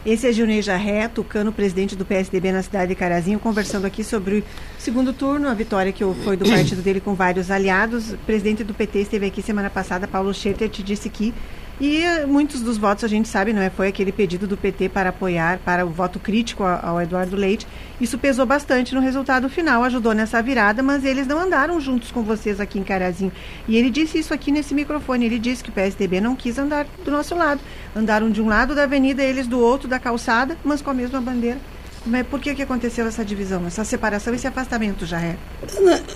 [0.04, 4.40] Esse é Gilney Jarré, tucano, presidente do PSDB na cidade de Carazinho, conversando aqui sobre
[4.40, 4.44] o
[4.78, 8.12] segundo turno, a vitória que foi do partido dele com vários aliados.
[8.12, 11.32] O presidente do PT esteve aqui semana passada, Paulo Schetter, te disse que
[11.80, 13.70] e muitos dos votos a gente sabe, não é?
[13.70, 17.66] Foi aquele pedido do PT para apoiar, para o voto crítico ao Eduardo Leite.
[18.00, 22.22] Isso pesou bastante no resultado final, ajudou nessa virada, mas eles não andaram juntos com
[22.22, 23.32] vocês aqui em Carazinho.
[23.66, 25.26] E ele disse isso aqui nesse microfone.
[25.26, 27.60] Ele disse que o PSDB não quis andar do nosso lado.
[27.96, 31.20] Andaram de um lado da avenida, eles do outro da calçada, mas com a mesma
[31.20, 31.58] bandeira.
[32.04, 35.36] Mas por que, que aconteceu essa divisão, essa separação, esse afastamento já é?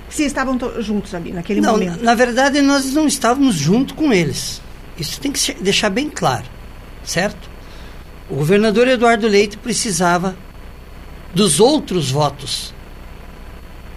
[0.09, 2.03] Se estavam juntos ali naquele não, momento.
[2.03, 4.61] Na verdade, nós não estávamos junto com eles.
[4.99, 6.47] Isso tem que deixar bem claro,
[7.05, 7.51] certo?
[8.29, 10.37] O governador Eduardo Leite precisava
[11.35, 12.75] dos outros votos,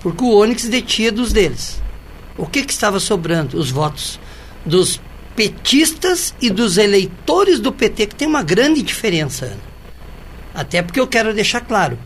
[0.02, 1.82] porque o Onyx detinha dos deles.
[2.38, 3.58] O que, que estava sobrando?
[3.58, 4.20] Os votos
[4.66, 5.02] dos
[5.36, 9.70] petistas e dos eleitores do PT, que tem uma grande diferença, Ana.
[10.54, 11.98] Até porque eu quero deixar claro.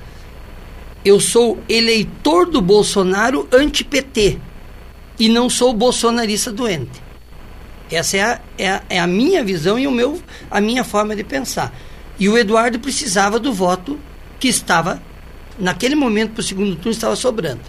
[1.04, 4.40] Eu sou eleitor do Bolsonaro anti-PT
[5.20, 7.03] e não sou bolsonarista doente.
[7.96, 11.16] Essa é a, é a, é a minha visão e o meu, a minha forma
[11.16, 11.74] de pensar.
[12.20, 14.00] E o Eduardo precisava do voto
[14.40, 15.02] que estava,
[15.58, 17.62] naquele momento, para o segundo turno, estava sobrando.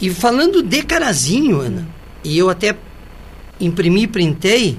[0.00, 1.86] E falando de Carazinho, Ana,
[2.24, 2.76] e eu até
[3.60, 4.78] imprimi e printei,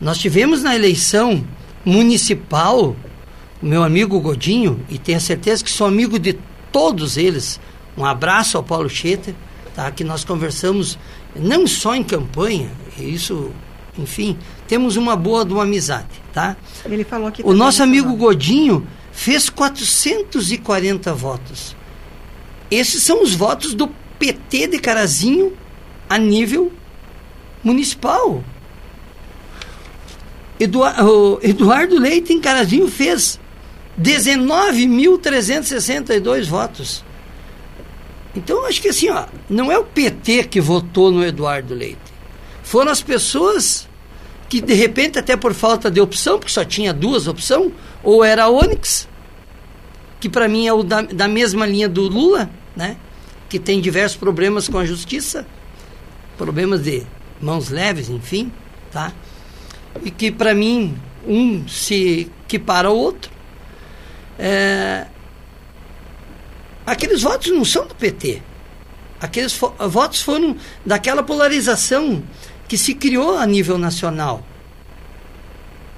[0.00, 1.44] nós tivemos na eleição
[1.84, 2.96] municipal
[3.60, 6.38] o meu amigo Godinho, e tenho certeza que sou amigo de
[6.70, 7.58] todos eles.
[7.96, 9.34] Um abraço ao Paulo Schetter,
[9.74, 9.90] tá?
[9.90, 10.96] que nós conversamos
[11.34, 13.50] não só em campanha, isso,
[13.98, 16.56] enfim, temos uma boa de uma amizade, tá?
[16.84, 21.76] Ele falou que o nosso amigo Godinho fez 440 votos.
[22.70, 23.88] Esses são os votos do
[24.18, 25.52] PT de Carazinho
[26.08, 26.72] a nível
[27.62, 28.42] municipal.
[30.60, 33.38] Eduardo, Eduardo Leite em Carazinho fez
[34.00, 37.04] 19.362 votos.
[38.34, 41.98] Então, acho que assim, ó, não é o PT que votou no Eduardo Leite.
[42.62, 43.87] Foram as pessoas
[44.48, 47.72] que, de repente, até por falta de opção, porque só tinha duas opções,
[48.02, 49.08] ou era a Onix,
[50.18, 52.96] que para mim é o da, da mesma linha do Lula, né?
[53.48, 55.46] que tem diversos problemas com a justiça,
[56.36, 57.02] problemas de
[57.40, 58.52] mãos leves, enfim,
[58.90, 59.12] tá?
[60.02, 60.96] E que para mim
[61.26, 63.30] um se equipara ao outro.
[64.38, 65.06] É,
[66.86, 68.42] aqueles votos não são do PT.
[69.20, 69.58] Aqueles
[69.90, 72.22] votos foram daquela polarização
[72.68, 74.46] que se criou a nível nacional.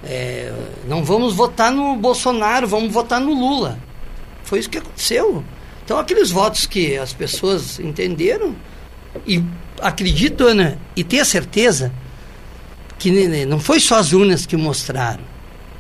[0.03, 0.53] É,
[0.89, 3.79] não vamos votar no Bolsonaro, vamos votar no Lula.
[4.45, 5.45] Foi isso que aconteceu.
[5.85, 8.55] Então, aqueles votos que as pessoas entenderam,
[9.27, 9.43] e
[9.83, 11.93] acredito, Ana, e tenho certeza,
[12.99, 13.11] que
[13.45, 15.25] não foi só as urnas que mostraram.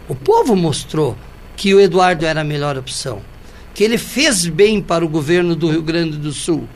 [0.08, 1.16] O povo mostrou
[1.56, 3.22] que o Eduardo era a melhor opção
[3.74, 6.68] que ele fez bem para o governo do Rio Grande do Sul.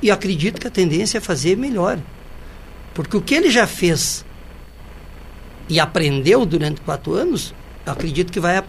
[0.00, 1.98] E acredito que a tendência é fazer melhor.
[2.94, 4.24] Porque o que ele já fez
[5.68, 8.62] e aprendeu durante quatro anos, acredito que vai,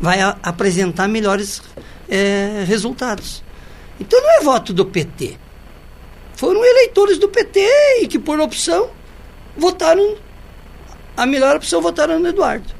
[0.00, 1.62] vai apresentar melhores
[2.08, 3.42] é, resultados.
[4.00, 5.36] Então não é voto do PT.
[6.34, 7.60] Foram eleitores do PT
[8.00, 8.90] e que, por opção,
[9.56, 10.16] votaram.
[11.16, 12.72] A melhor opção votaram no Eduardo.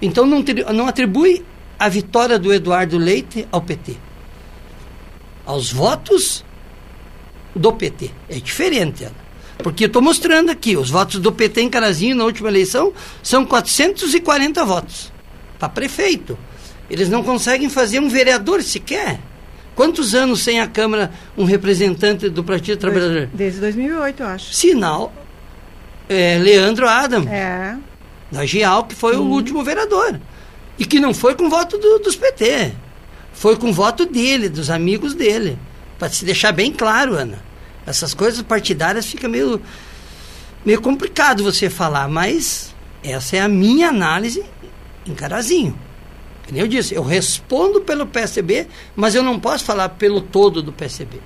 [0.00, 0.42] Então não,
[0.72, 1.44] não atribui
[1.78, 3.96] a vitória do Eduardo Leite ao PT.
[5.44, 6.44] Aos votos
[7.54, 8.10] do PT.
[8.28, 9.30] É diferente, Ana.
[9.62, 12.92] Porque eu estou mostrando aqui, os votos do PT em Carazinho na última eleição
[13.22, 15.12] são 440 votos
[15.58, 16.38] para prefeito.
[16.88, 19.20] Eles não conseguem fazer um vereador sequer.
[19.76, 23.28] Quantos anos sem a Câmara um representante do Partido Trabalhador?
[23.32, 24.52] Desde 2008, eu acho.
[24.52, 25.12] Sinal.
[26.08, 27.22] É, Leandro Adam.
[27.28, 27.76] É.
[28.30, 30.20] Da GIAL, que foi o último vereador.
[30.78, 32.72] E que não foi com voto do, dos PT.
[33.32, 35.58] Foi com voto dele, dos amigos dele.
[36.00, 37.38] Para se deixar bem claro, Ana.
[37.86, 39.60] Essas coisas partidárias fica meio,
[40.64, 42.74] meio complicado você falar, mas
[43.04, 44.42] essa é a minha análise
[45.06, 45.78] em Carazinho.
[46.52, 51.18] Eu disse, eu respondo pelo PSB, mas eu não posso falar pelo todo do PSB.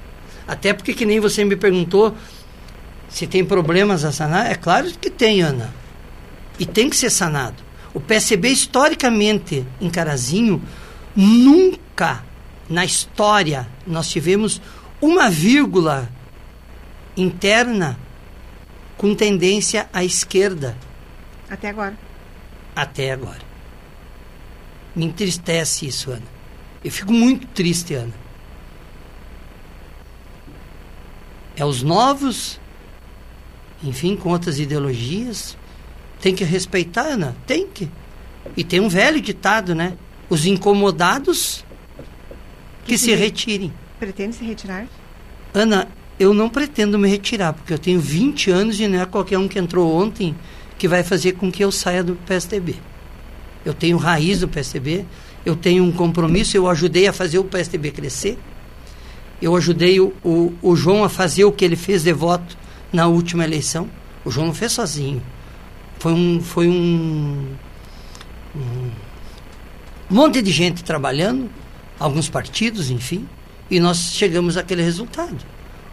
[0.47, 2.15] Até porque, que nem você me perguntou
[3.09, 5.73] se tem problemas a sanar, é claro que tem, Ana.
[6.59, 7.63] E tem que ser sanado.
[7.95, 10.61] O PSB, historicamente, em Carazinho,
[11.15, 12.25] nunca
[12.69, 14.61] na história nós tivemos
[15.01, 16.09] uma vírgula
[17.17, 17.99] interna
[18.97, 20.77] com tendência à esquerda.
[21.49, 21.97] Até agora.
[22.75, 23.43] Até agora.
[24.95, 26.35] Me entristece isso, Ana.
[26.83, 28.15] Eu fico muito triste, Ana.
[31.57, 32.61] É os novos,
[33.83, 35.57] enfim, com outras ideologias.
[36.21, 37.37] Tem que respeitar, Ana?
[37.47, 37.91] Tem que.
[38.57, 39.97] E tem um velho ditado, né?
[40.29, 41.64] Os incomodados
[42.85, 43.73] que, que se retirem.
[43.99, 44.87] Pretende se retirar?
[45.53, 49.39] Ana, eu não pretendo me retirar, porque eu tenho 20 anos e não é qualquer
[49.39, 50.35] um que entrou ontem
[50.79, 52.77] que vai fazer com que eu saia do PSDB.
[53.65, 55.05] Eu tenho raiz do PSDB,
[55.45, 58.39] eu tenho um compromisso, eu ajudei a fazer o PSDB crescer,
[59.41, 62.57] eu ajudei o, o, o João a fazer o que ele fez de voto
[62.93, 63.89] na última eleição.
[64.25, 65.23] O João não fez sozinho.
[65.99, 67.55] Foi um, foi um,
[68.55, 68.91] um
[70.11, 71.51] monte de gente trabalhando,
[72.05, 73.27] alguns partidos, enfim,
[73.71, 75.39] e nós chegamos àquele resultado.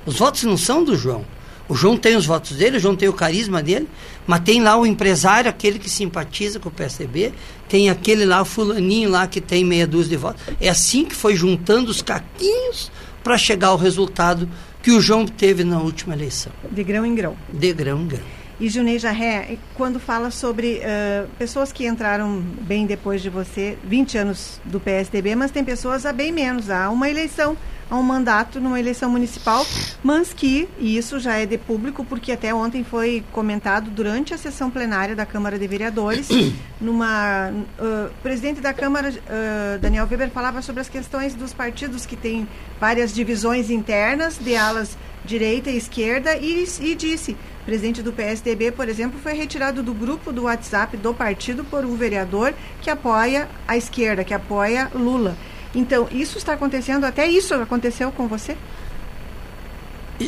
[0.05, 1.25] Os votos não são do João.
[1.69, 3.87] O João tem os votos dele, o João tem o carisma dele,
[4.27, 7.31] mas tem lá o empresário, aquele que simpatiza com o PSDB,
[7.69, 10.41] tem aquele lá, o fulaninho lá que tem meia dúzia de votos.
[10.59, 12.91] É assim que foi juntando os caquinhos
[13.23, 14.49] para chegar ao resultado
[14.83, 16.51] que o João teve na última eleição.
[16.69, 17.37] De grão em grão.
[17.53, 18.40] De grão em grão.
[18.61, 24.19] E Junei Jarré, quando fala sobre uh, pessoas que entraram bem depois de você, 20
[24.19, 27.57] anos do PSDB, mas tem pessoas há bem menos, há uma eleição,
[27.89, 29.65] há um mandato numa eleição municipal,
[30.03, 34.37] mas que, e isso já é de público, porque até ontem foi comentado durante a
[34.37, 36.29] sessão plenária da Câmara de Vereadores,
[36.79, 37.49] numa...
[37.79, 42.15] Uh, o presidente da Câmara, uh, Daniel Weber, falava sobre as questões dos partidos que
[42.15, 42.47] têm
[42.79, 44.95] várias divisões internas, de alas
[45.25, 50.31] direita e esquerda, e, e disse presidente do PSDB, por exemplo, foi retirado do grupo
[50.31, 55.37] do WhatsApp do partido por um vereador que apoia a esquerda, que apoia Lula.
[55.73, 58.57] Então, isso está acontecendo, até isso aconteceu com você?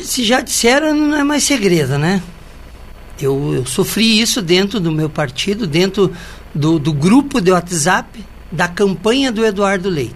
[0.02, 2.22] Se já disseram, não é mais segredo, né?
[3.20, 6.12] Eu, eu sofri isso dentro do meu partido, dentro
[6.54, 10.14] do, do grupo de WhatsApp da campanha do Eduardo Leite.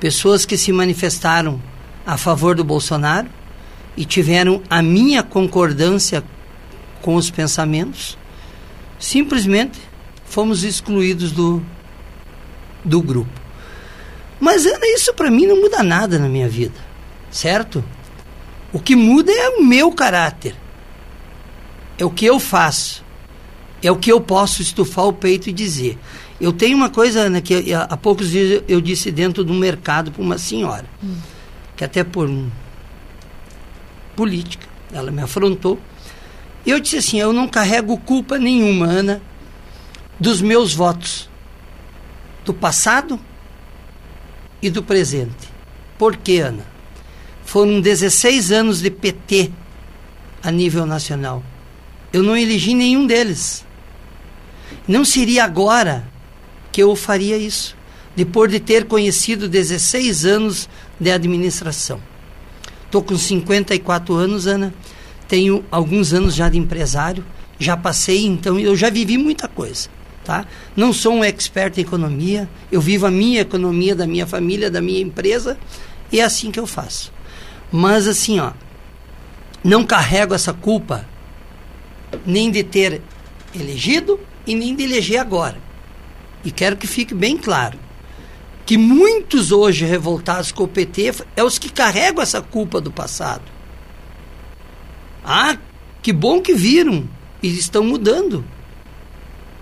[0.00, 1.60] Pessoas que se manifestaram
[2.06, 3.28] a favor do Bolsonaro,
[3.98, 6.22] e tiveram a minha concordância
[7.02, 8.16] com os pensamentos,
[8.96, 9.80] simplesmente
[10.24, 11.60] fomos excluídos do,
[12.84, 13.40] do grupo.
[14.38, 16.78] Mas Ana, isso para mim não muda nada na minha vida,
[17.28, 17.84] certo?
[18.72, 20.54] O que muda é o meu caráter,
[21.98, 23.04] é o que eu faço,
[23.82, 25.98] é o que eu posso estufar o peito e dizer.
[26.40, 30.22] Eu tenho uma coisa, Ana, que há poucos dias eu disse dentro do mercado para
[30.22, 31.16] uma senhora, hum.
[31.76, 32.28] que até por
[34.18, 34.66] política.
[34.92, 35.78] Ela me afrontou.
[36.66, 39.22] E eu disse assim: eu não carrego culpa nenhuma, Ana,
[40.18, 41.30] dos meus votos,
[42.44, 43.20] do passado
[44.60, 45.48] e do presente.
[45.96, 46.66] Por quê, Ana?
[47.44, 49.52] Foram 16 anos de PT
[50.42, 51.40] a nível nacional.
[52.12, 53.64] Eu não elegi nenhum deles.
[54.86, 56.08] Não seria agora
[56.72, 57.76] que eu faria isso,
[58.16, 62.00] depois de ter conhecido 16 anos de administração.
[62.88, 64.72] Estou com 54 anos, Ana.
[65.28, 67.22] Tenho alguns anos já de empresário.
[67.58, 69.90] Já passei, então, eu já vivi muita coisa.
[70.24, 70.46] Tá?
[70.74, 72.48] Não sou um expert em economia.
[72.72, 75.58] Eu vivo a minha economia, da minha família, da minha empresa.
[76.10, 77.12] E é assim que eu faço.
[77.70, 78.52] Mas, assim, ó,
[79.62, 81.06] não carrego essa culpa
[82.24, 83.02] nem de ter
[83.54, 85.58] elegido e nem de eleger agora.
[86.42, 87.78] E quero que fique bem claro
[88.68, 93.44] que muitos hoje revoltados com o PT é os que carregam essa culpa do passado.
[95.24, 95.56] Ah,
[96.02, 97.08] que bom que viram
[97.42, 98.44] e estão mudando.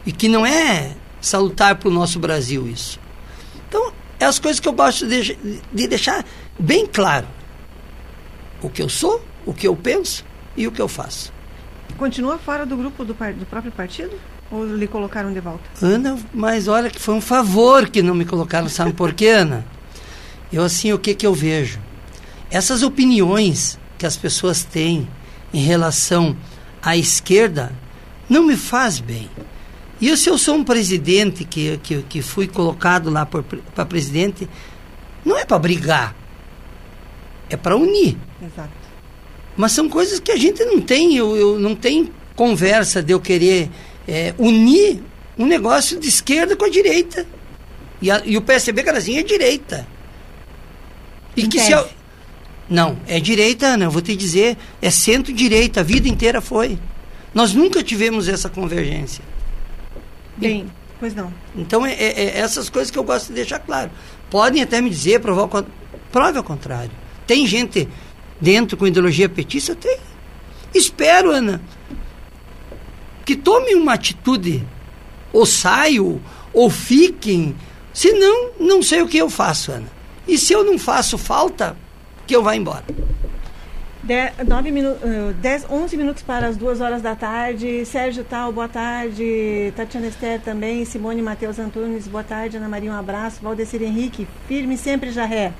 [0.04, 2.98] E que não é salutar para o nosso Brasil isso.
[3.68, 5.38] Então, é as coisas que eu gosto de,
[5.72, 6.24] de deixar
[6.58, 7.28] bem claro.
[8.60, 10.24] O que eu sou, o que eu penso
[10.56, 11.32] e o que eu faço.
[11.96, 14.18] Continua fora do grupo do, do próprio partido?
[14.50, 15.64] Ou lhe colocaram de volta?
[15.82, 19.64] Ana, mas olha que foi um favor que não me colocaram, sabe por quê, Ana?
[20.52, 21.80] Eu assim, o que que eu vejo?
[22.50, 25.08] Essas opiniões que as pessoas têm
[25.52, 26.36] em relação
[26.80, 27.72] à esquerda
[28.28, 29.28] não me faz bem.
[30.00, 34.48] E se eu sou um presidente que, que, que fui colocado lá para presidente,
[35.24, 36.14] não é para brigar,
[37.48, 38.16] é para unir.
[38.40, 38.70] Exato.
[39.56, 43.20] Mas são coisas que a gente não tem, eu, eu não tenho conversa de eu
[43.20, 43.70] querer
[44.06, 45.02] é, unir
[45.38, 47.26] um negócio de esquerda com a direita.
[48.00, 49.86] E, a, e o PSB, Carazinho, é direita.
[51.36, 51.86] E que se eu,
[52.68, 56.78] Não, é direita, Ana, eu vou te dizer, é centro-direita, a vida inteira foi.
[57.34, 59.22] Nós nunca tivemos essa convergência.
[60.36, 60.66] Bem,
[60.98, 61.32] pois não.
[61.54, 63.90] Então, é, é, é, essas coisas que eu gosto de deixar claro.
[64.30, 65.66] Podem até me dizer, provar o,
[66.10, 66.90] prove ao contrário.
[67.26, 67.88] Tem gente
[68.40, 69.98] dentro com ideologia petista, tem.
[70.74, 71.60] Espero, Ana,
[73.26, 74.64] que tome uma atitude,
[75.32, 76.22] ou saio,
[76.54, 77.56] ou fiquem,
[77.92, 79.88] senão não sei o que eu faço, Ana.
[80.28, 81.76] E se eu não faço falta,
[82.24, 82.84] que eu vá embora.
[84.02, 87.84] De, nove minu, uh, dez, 11 minutos para as duas horas da tarde.
[87.84, 89.72] Sérgio Tal, boa tarde.
[89.74, 90.84] Tatiana Esther também.
[90.84, 92.56] Simone Matheus Antunes, boa tarde.
[92.56, 93.42] Ana Maria, um abraço.
[93.42, 95.52] Valdecir Henrique, firme sempre, Jarré.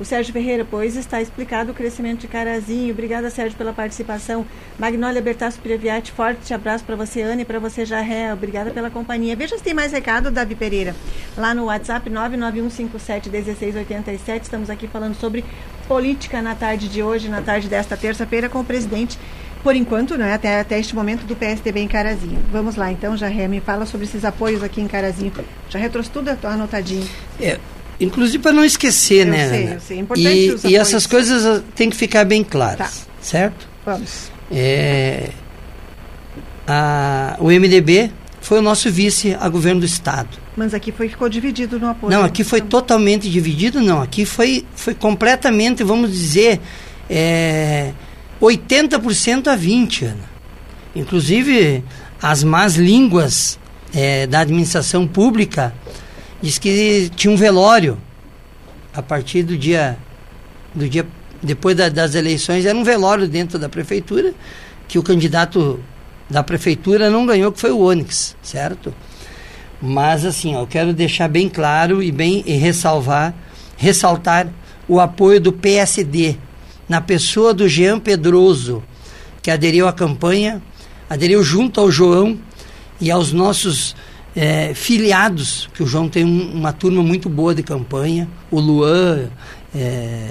[0.00, 2.90] O Sérgio Ferreira, pois está explicado o crescimento de Carazinho.
[2.90, 4.46] Obrigada, Sérgio, pela participação.
[4.78, 8.32] Magnólia Bertasso Previati, forte abraço para você, Ana, e para você, Jarré.
[8.32, 9.36] Obrigada pela companhia.
[9.36, 10.96] Veja se tem mais recado, Davi Pereira.
[11.36, 14.40] Lá no WhatsApp 991571687.
[14.40, 15.44] Estamos aqui falando sobre
[15.86, 19.18] política na tarde de hoje, na tarde desta terça-feira, com o presidente
[19.62, 22.42] por enquanto, né, até, até este momento, do PSDB em Carazinho.
[22.50, 25.30] Vamos lá, então, Jarré, me fala sobre esses apoios aqui em Carazinho.
[25.68, 27.06] Já trouxe tudo anotadinho.
[27.38, 27.58] É,
[28.00, 29.74] inclusive para não esquecer, eu né, sei, Ana?
[29.74, 30.28] Eu sei, é importante
[30.64, 32.90] E, e essas coisas ah, têm que ficar bem claras, Tá.
[33.20, 33.68] certo?
[33.84, 34.30] Vamos.
[34.50, 35.30] É,
[36.66, 40.38] a, o MDB foi o nosso vice a governo do Estado.
[40.56, 42.12] Mas aqui foi, ficou dividido no apoio.
[42.12, 44.02] Não, aqui foi totalmente dividido, não.
[44.02, 46.60] Aqui foi, foi completamente, vamos dizer,
[47.08, 47.92] é,
[48.40, 50.30] 80% a 20%, Ana.
[50.94, 51.84] Inclusive,
[52.20, 53.58] as más línguas
[53.94, 55.72] é, da administração pública
[56.42, 57.98] diz que tinha um velório
[58.94, 59.96] a partir do dia,
[60.74, 61.06] do dia
[61.42, 64.34] depois da- das eleições, era um velório dentro da prefeitura,
[64.88, 65.80] que o candidato
[66.28, 68.92] da prefeitura não ganhou, que foi o Onyx, certo?
[69.80, 73.34] Mas assim, ó, eu quero deixar bem claro e bem e ressalvar,
[73.76, 74.48] ressaltar
[74.86, 76.36] o apoio do PSD
[76.88, 78.82] na pessoa do Jean Pedroso,
[79.40, 80.60] que aderiu à campanha,
[81.08, 82.38] aderiu junto ao João
[83.00, 83.96] e aos nossos
[84.36, 89.28] eh, filiados, que o João tem um- uma turma muito boa de campanha, o Luan,
[89.74, 90.30] eh,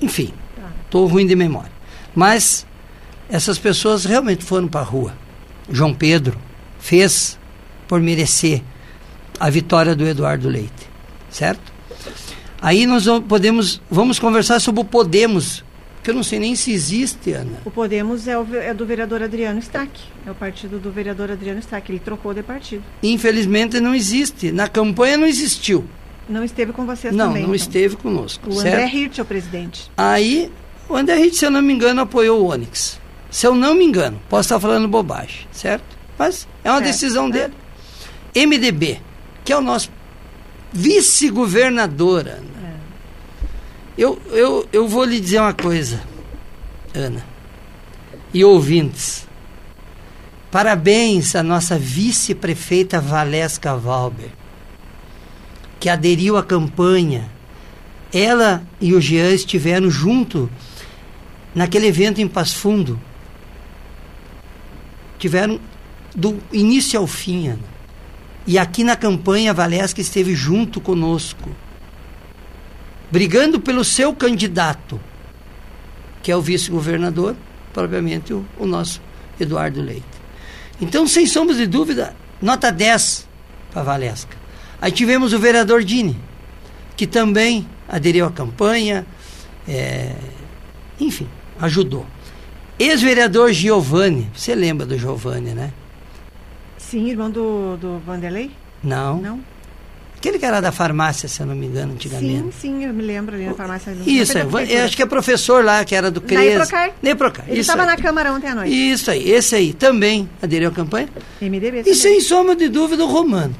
[0.00, 0.32] enfim,
[0.84, 1.72] estou ruim de memória.
[2.14, 2.66] Mas
[3.28, 5.14] essas pessoas realmente foram para a rua.
[5.70, 6.36] João Pedro
[6.78, 7.38] fez
[7.88, 8.62] por merecer
[9.38, 10.88] a vitória do Eduardo Leite,
[11.30, 11.72] certo?
[12.60, 15.64] Aí nós podemos, vamos conversar sobre o Podemos,
[16.02, 17.60] que eu não sei nem se existe, Ana.
[17.64, 19.90] O Podemos é, o, é do vereador Adriano Stack.
[20.26, 21.90] É o partido do vereador Adriano Stack.
[21.92, 22.82] Ele trocou de partido.
[23.02, 24.50] Infelizmente não existe.
[24.50, 25.84] Na campanha não existiu.
[26.28, 27.42] Não esteve com vocês não, também.
[27.42, 27.54] não então.
[27.54, 28.48] esteve conosco.
[28.48, 28.74] O certo?
[28.74, 29.90] André Hirt é o presidente.
[29.96, 30.50] Aí,
[30.88, 33.00] o André Hirt, se eu não me engano, apoiou o Onyx.
[33.30, 35.84] Se eu não me engano, posso estar falando bobagem, certo?
[36.18, 36.90] Mas é uma Certo.
[36.90, 37.54] decisão dele.
[38.34, 39.00] MDB,
[39.44, 39.90] que é o nosso
[40.72, 42.52] vice-governador, Ana.
[43.96, 46.02] Eu, eu, eu vou lhe dizer uma coisa,
[46.94, 47.24] Ana,
[48.32, 49.26] e ouvintes.
[50.50, 54.30] Parabéns à nossa vice-prefeita Valesca Valber,
[55.80, 57.30] que aderiu à campanha
[58.12, 60.50] ela e o Jean estiveram junto
[61.54, 63.00] naquele evento em Passo Fundo.
[65.18, 65.58] Tiveram
[66.14, 67.48] do início ao fim.
[67.48, 67.72] Ana.
[68.46, 71.48] E aqui na campanha a Valesca esteve junto conosco,
[73.12, 74.98] brigando pelo seu candidato,
[76.22, 77.36] que é o vice-governador,
[77.70, 79.02] propriamente o, o nosso
[79.38, 80.02] Eduardo Leite.
[80.80, 83.28] Então, sem sombra de dúvida, nota 10
[83.70, 84.34] para Valesca.
[84.80, 86.18] Aí tivemos o vereador Dini,
[86.96, 89.04] que também aderiu à campanha,
[89.68, 90.14] é,
[90.98, 91.28] enfim,
[91.60, 92.06] ajudou.
[92.78, 95.70] Ex-vereador Giovanni, você lembra do Giovanni, né?
[96.78, 98.50] Sim, irmão do, do Vanderlei?
[98.82, 99.20] Não.
[99.20, 99.51] Não?
[100.22, 102.54] Aquele que era da farmácia, se eu não me engano, Sim, antigamente.
[102.60, 103.92] sim, eu me lembro ali na farmácia.
[104.06, 106.54] Isso, eu, eu acho que é professor lá, que era do CRES.
[106.54, 106.90] Eprocar.
[107.02, 108.72] Neprocar, Ele estava na Câmara ontem à noite.
[108.72, 111.08] Isso aí, esse aí também aderiu à campanha.
[111.40, 111.94] MDB E também.
[111.94, 113.52] sem sombra de dúvida, o Romano.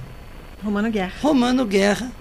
[0.63, 1.13] Romano Guerra.
[1.21, 2.13] Romano Guerra.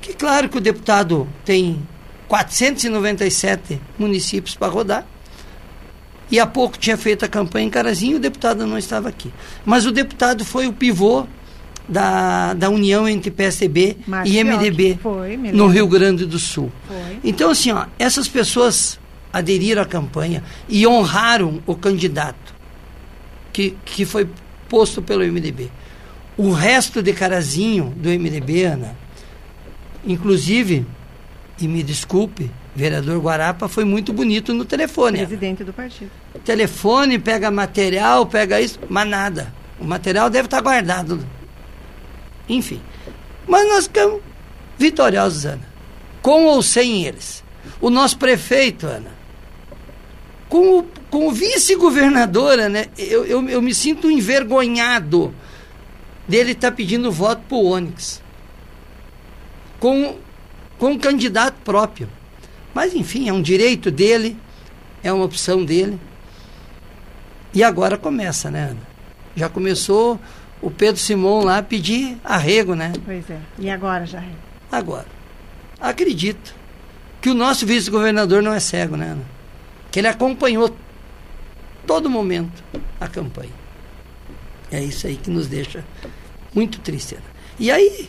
[0.00, 1.86] Que claro que o deputado tem
[2.28, 5.06] 497 municípios para rodar.
[6.30, 9.30] E há pouco tinha feito a campanha em Carazinho e o deputado não estava aqui.
[9.66, 11.26] Mas o deputado foi o pivô
[11.88, 14.42] da, da união entre PSDB e.
[14.42, 15.66] MDB Foi, no.
[15.66, 16.70] Rio Grande do Sul.
[16.86, 17.18] Foi.
[17.24, 18.98] Então, assim, ó, essas pessoas
[19.32, 22.54] aderiram à campanha e honraram o candidato
[23.52, 24.28] que, que foi
[24.68, 25.70] posto pelo MDB.
[26.36, 28.96] O resto de Carazinho do MDB, Ana,
[30.04, 30.86] inclusive,
[31.60, 35.18] e me desculpe, vereador Guarapa foi muito bonito no telefone.
[35.18, 36.10] Presidente do partido.
[36.44, 39.52] Telefone, pega material, pega isso, mas nada.
[39.78, 41.24] O material deve estar guardado.
[42.48, 42.80] Enfim.
[43.46, 44.20] Mas nós ficamos
[44.78, 45.68] vitoriosos, Ana.
[46.20, 47.42] Com ou sem eles.
[47.80, 49.10] O nosso prefeito, Ana,
[50.48, 55.34] com o, com o vice-governador, né, eu, eu, eu me sinto envergonhado
[56.28, 58.22] dele estar pedindo voto para o Onyx.
[59.80, 60.16] Com,
[60.78, 62.08] com um candidato próprio.
[62.74, 64.36] Mas, enfim, é um direito dele.
[65.02, 65.98] é uma opção dele.
[67.52, 68.92] E agora começa, né, Ana?
[69.34, 70.20] Já começou
[70.62, 72.92] o Pedro Simão lá pedir arrego, né?
[73.04, 73.40] Pois é.
[73.58, 74.22] E agora, já?
[74.70, 75.06] Agora,
[75.80, 76.54] acredito
[77.20, 79.24] que o nosso vice-governador não é cego, né, Ana?
[79.90, 80.74] Que ele acompanhou
[81.84, 82.62] todo momento
[83.00, 83.52] a campanha.
[84.70, 85.84] É isso aí que nos deixa
[86.54, 87.16] muito triste.
[87.16, 87.24] Ana.
[87.58, 88.08] E aí,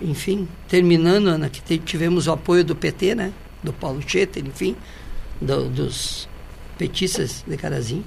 [0.00, 3.32] enfim, terminando, Ana, que tivemos o apoio do PT, né?
[3.62, 4.76] Do Paulo Cheter, enfim,
[5.40, 6.28] do, dos
[6.78, 8.04] petistas de Carazinho.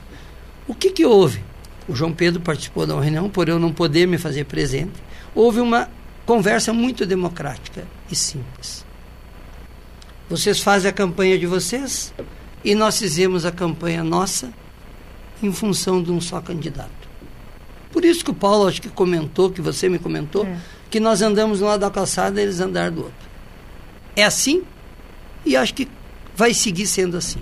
[0.68, 1.42] O que que houve?
[1.88, 5.02] O João Pedro participou da reunião, por eu não poder me fazer presente.
[5.34, 5.90] Houve uma
[6.26, 8.86] conversa muito democrática e simples.
[10.30, 12.14] Vocês fazem a campanha de vocês
[12.64, 14.52] e nós fizemos a campanha nossa
[15.42, 16.92] em função de um só candidato.
[17.90, 20.58] Por isso que o Paulo, acho que comentou, que você me comentou, é.
[20.90, 23.28] que nós andamos no lado da calçada e eles andaram do outro.
[24.14, 24.64] É assim
[25.46, 25.88] e acho que
[26.36, 27.40] vai seguir sendo assim.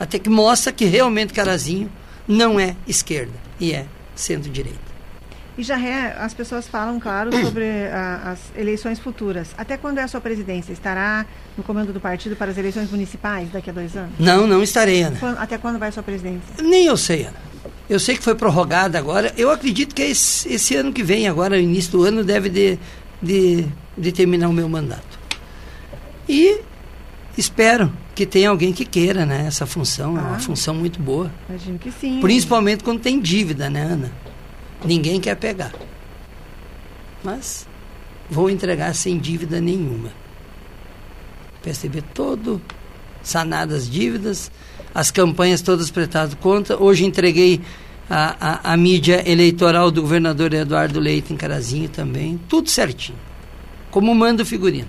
[0.00, 1.90] Até que mostra que realmente Carazinho
[2.26, 4.98] não é esquerda e é centro-direita.
[5.58, 9.48] E já é, as pessoas falam, claro, sobre a, as eleições futuras.
[9.58, 10.72] Até quando é a sua presidência?
[10.72, 14.12] Estará no comando do partido para as eleições municipais daqui a dois anos?
[14.20, 15.16] Não, não estarei, Ana.
[15.18, 16.62] Quando, até quando vai a sua presidência?
[16.62, 17.48] Nem eu sei, Ana.
[17.90, 19.32] Eu sei que foi prorrogada agora.
[19.36, 22.78] Eu acredito que esse, esse ano que vem, agora, no início do ano, deve de,
[23.20, 25.18] de, de terminar o meu mandato.
[26.28, 26.60] E
[27.36, 29.44] espero que tenha alguém que queira, né?
[29.46, 31.30] Essa função ah, é uma função muito boa.
[31.48, 32.18] Imagino que sim.
[32.20, 34.12] Principalmente quando tem dívida, né, Ana?
[34.84, 35.72] Ninguém quer pegar.
[37.22, 37.64] Mas
[38.28, 40.10] vou entregar sem dívida nenhuma.
[41.62, 42.60] PSDB todo
[43.22, 44.50] sanadas as dívidas,
[44.92, 46.76] as campanhas todas prestadas conta.
[46.76, 47.60] Hoje entreguei
[48.10, 53.18] a, a, a, mídia eleitoral do governador Eduardo Leite em Carazinho também, tudo certinho.
[53.92, 54.88] Como manda o figurino.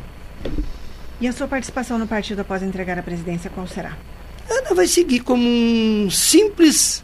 [1.22, 3.98] E a sua participação no partido após entregar a presidência, qual será?
[4.50, 7.04] Ana vai seguir como um simples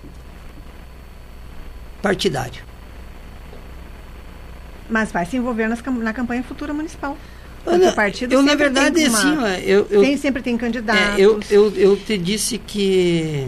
[2.02, 2.64] partidário.
[4.90, 7.18] Mas vai se envolver nas, na campanha futura municipal.
[7.66, 11.18] Ana, o partido eu, na verdade, uma, assim, ó, eu, eu, tem, sempre tem candidatos.
[11.18, 13.48] É, eu, eu, eu te disse que,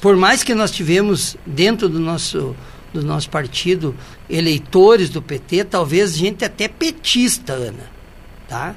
[0.00, 2.54] por mais que nós tivemos dentro do nosso,
[2.92, 3.96] do nosso partido
[4.28, 7.90] eleitores do PT, talvez gente até petista, Ana,
[8.46, 8.76] tá?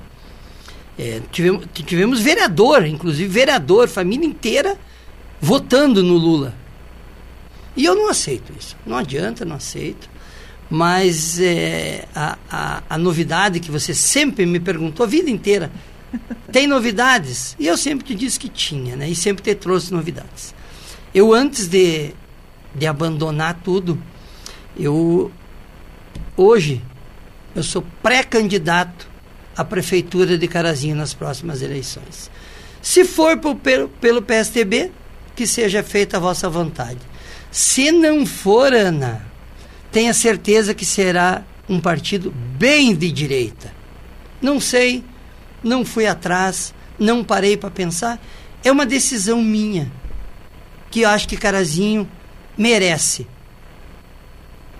[1.00, 4.78] É, tivemos, tivemos vereador, inclusive vereador, família inteira
[5.40, 6.54] votando no Lula.
[7.74, 8.76] E eu não aceito isso.
[8.86, 10.10] Não adianta, não aceito.
[10.70, 15.72] Mas é, a, a, a, novidade que você sempre me perguntou a vida inteira,
[16.52, 17.56] tem novidades?
[17.58, 19.10] E eu sempre te disse que tinha, né?
[19.10, 20.54] E sempre te trouxe novidades.
[21.16, 22.12] Eu, antes de,
[22.76, 23.98] de abandonar tudo,
[24.78, 25.32] eu,
[26.36, 26.84] hoje,
[27.56, 29.09] eu sou pré-candidato
[29.60, 32.32] à prefeitura de Carazinho nas próximas eleições.
[32.82, 34.90] Se for por, pelo, pelo PSTB,
[35.36, 37.00] que seja feita a vossa vontade.
[37.52, 39.22] Se não for, Ana,
[39.92, 43.74] tenha certeza que será um partido bem de direita.
[44.42, 45.04] Não sei,
[45.62, 48.18] não fui atrás, não parei para pensar.
[48.64, 49.92] É uma decisão minha,
[50.90, 52.10] que eu acho que Carazinho
[52.58, 53.28] merece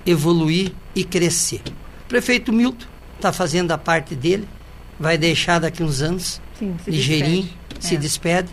[0.06, 1.64] evoluir e crescer.
[2.08, 4.48] Prefeito Milton está fazendo a parte dele,
[5.00, 7.86] vai deixar daqui uns anos, Sim, se ligeirinho, despede.
[7.88, 7.98] se é.
[7.98, 8.50] despede.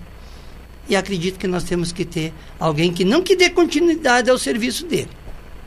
[0.88, 4.86] E acredito que nós temos que ter alguém que não que dê continuidade ao serviço
[4.86, 5.10] dele,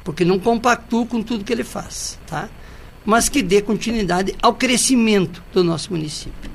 [0.04, 2.48] porque não compactua com tudo que ele faz, tá?
[3.06, 6.50] Mas que dê continuidade ao crescimento do nosso município.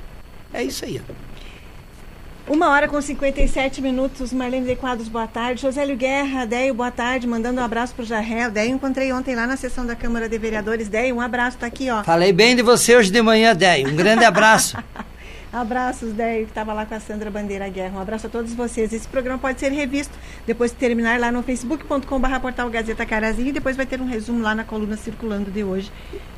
[0.52, 0.98] É isso aí.
[0.98, 1.12] Ó.
[2.46, 5.62] Uma hora com 57 minutos, Marlene de Quadros, boa tarde.
[5.62, 7.26] Josélio Guerra, Déio, boa tarde.
[7.26, 8.50] Mandando um abraço para o Jarrel.
[8.50, 10.86] Déio, encontrei ontem lá na sessão da Câmara de Vereadores.
[10.88, 12.04] Déio, um abraço, tá aqui, ó.
[12.04, 13.88] Falei bem de você hoje de manhã, Déio.
[13.88, 14.76] Um grande abraço.
[15.54, 17.96] Abraços, Déio, que estava lá com a Sandra Bandeira Guerra.
[17.96, 18.92] Um abraço a todos vocês.
[18.92, 20.12] Esse programa pode ser revisto
[20.44, 24.42] depois de terminar lá no facebook.com.br portal Gazeta Carazinho e depois vai ter um resumo
[24.42, 25.92] lá na coluna circulando de hoje.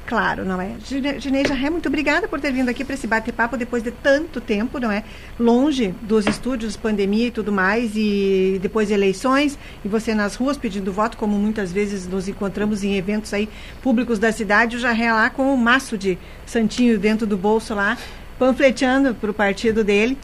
[0.04, 0.76] Claro, não é?
[1.18, 4.78] Gineja Ré, muito obrigada por ter vindo aqui para esse bate-papo depois de tanto tempo,
[4.78, 5.02] não é?
[5.40, 10.58] Longe dos estúdios, pandemia e tudo mais, e depois de eleições, e você nas ruas
[10.58, 13.48] pedindo voto, como muitas vezes nos encontramos em eventos aí
[13.82, 17.96] públicos da cidade, o Jarré lá com um maço de santinho dentro do bolso lá,
[18.38, 20.18] panfleteando para o partido dele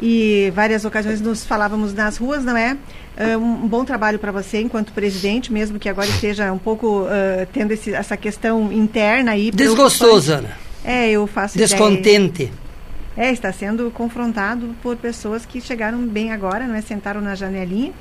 [0.00, 2.76] e várias ocasiões nos falávamos nas ruas, não é?
[3.16, 7.46] Uh, um bom trabalho para você enquanto presidente, mesmo que agora esteja um pouco uh,
[7.52, 9.50] tendo esse, essa questão interna aí.
[9.50, 10.56] Desgostoso, Ana.
[10.84, 12.44] É, eu faço Descontente.
[12.44, 12.68] Ideia.
[13.16, 16.80] É, está sendo confrontado por pessoas que chegaram bem agora, não é?
[16.80, 17.92] Sentaram na janelinha.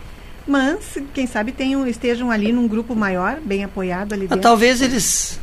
[0.48, 4.42] Mas, quem sabe, tenham, estejam ali num grupo maior, bem apoiado ali ah, dentro.
[4.42, 5.40] Talvez eles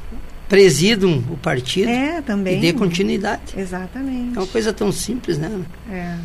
[0.55, 2.59] presidam o partido é, também.
[2.59, 3.43] e dê continuidade.
[3.57, 4.37] Exatamente.
[4.37, 5.51] É uma coisa tão simples, né?
[5.91, 6.17] É.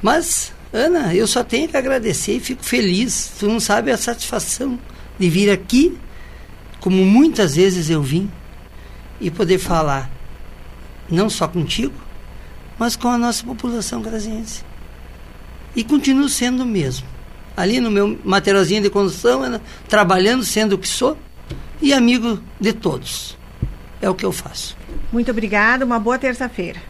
[0.00, 3.32] Mas, Ana, eu só tenho que agradecer e fico feliz.
[3.38, 4.78] Tu não sabe a satisfação
[5.18, 5.98] de vir aqui,
[6.80, 8.30] como muitas vezes eu vim,
[9.20, 10.10] e poder falar
[11.10, 11.94] não só contigo,
[12.78, 14.64] mas com a nossa população caraziense.
[15.76, 17.06] E continuo sendo o mesmo.
[17.54, 21.18] Ali no meu materialzinho de construção, Ana, trabalhando, sendo o que sou,
[21.80, 23.36] e amigo de todos.
[24.00, 24.76] É o que eu faço.
[25.12, 26.80] Muito obrigada, uma boa terça-feira.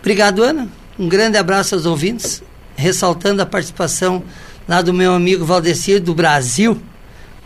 [0.00, 0.68] Obrigado, Ana.
[0.98, 2.42] Um grande abraço aos ouvintes,
[2.76, 4.22] ressaltando a participação
[4.66, 6.80] lá do meu amigo Valdecir do Brasil.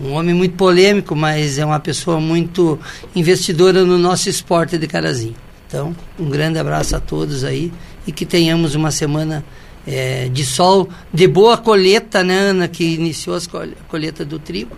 [0.00, 2.78] Um homem muito polêmico, mas é uma pessoa muito
[3.14, 5.34] investidora no nosso esporte de Carazinho.
[5.66, 7.72] Então, um grande abraço a todos aí
[8.06, 9.44] e que tenhamos uma semana
[9.86, 13.40] é, de sol, de boa colheita, né, Ana, que iniciou a
[13.88, 14.76] colheita do trigo.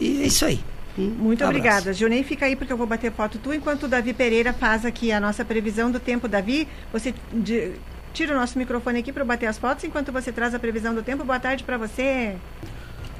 [0.00, 0.60] E é isso aí.
[0.96, 1.92] Muito obrigada.
[1.92, 5.10] Junei, fica aí porque eu vou bater foto tu, enquanto o Davi Pereira faz aqui
[5.10, 6.28] a nossa previsão do tempo.
[6.28, 7.72] Davi, você de,
[8.12, 11.02] tira o nosso microfone aqui para bater as fotos, enquanto você traz a previsão do
[11.02, 11.24] tempo.
[11.24, 12.36] Boa tarde para você.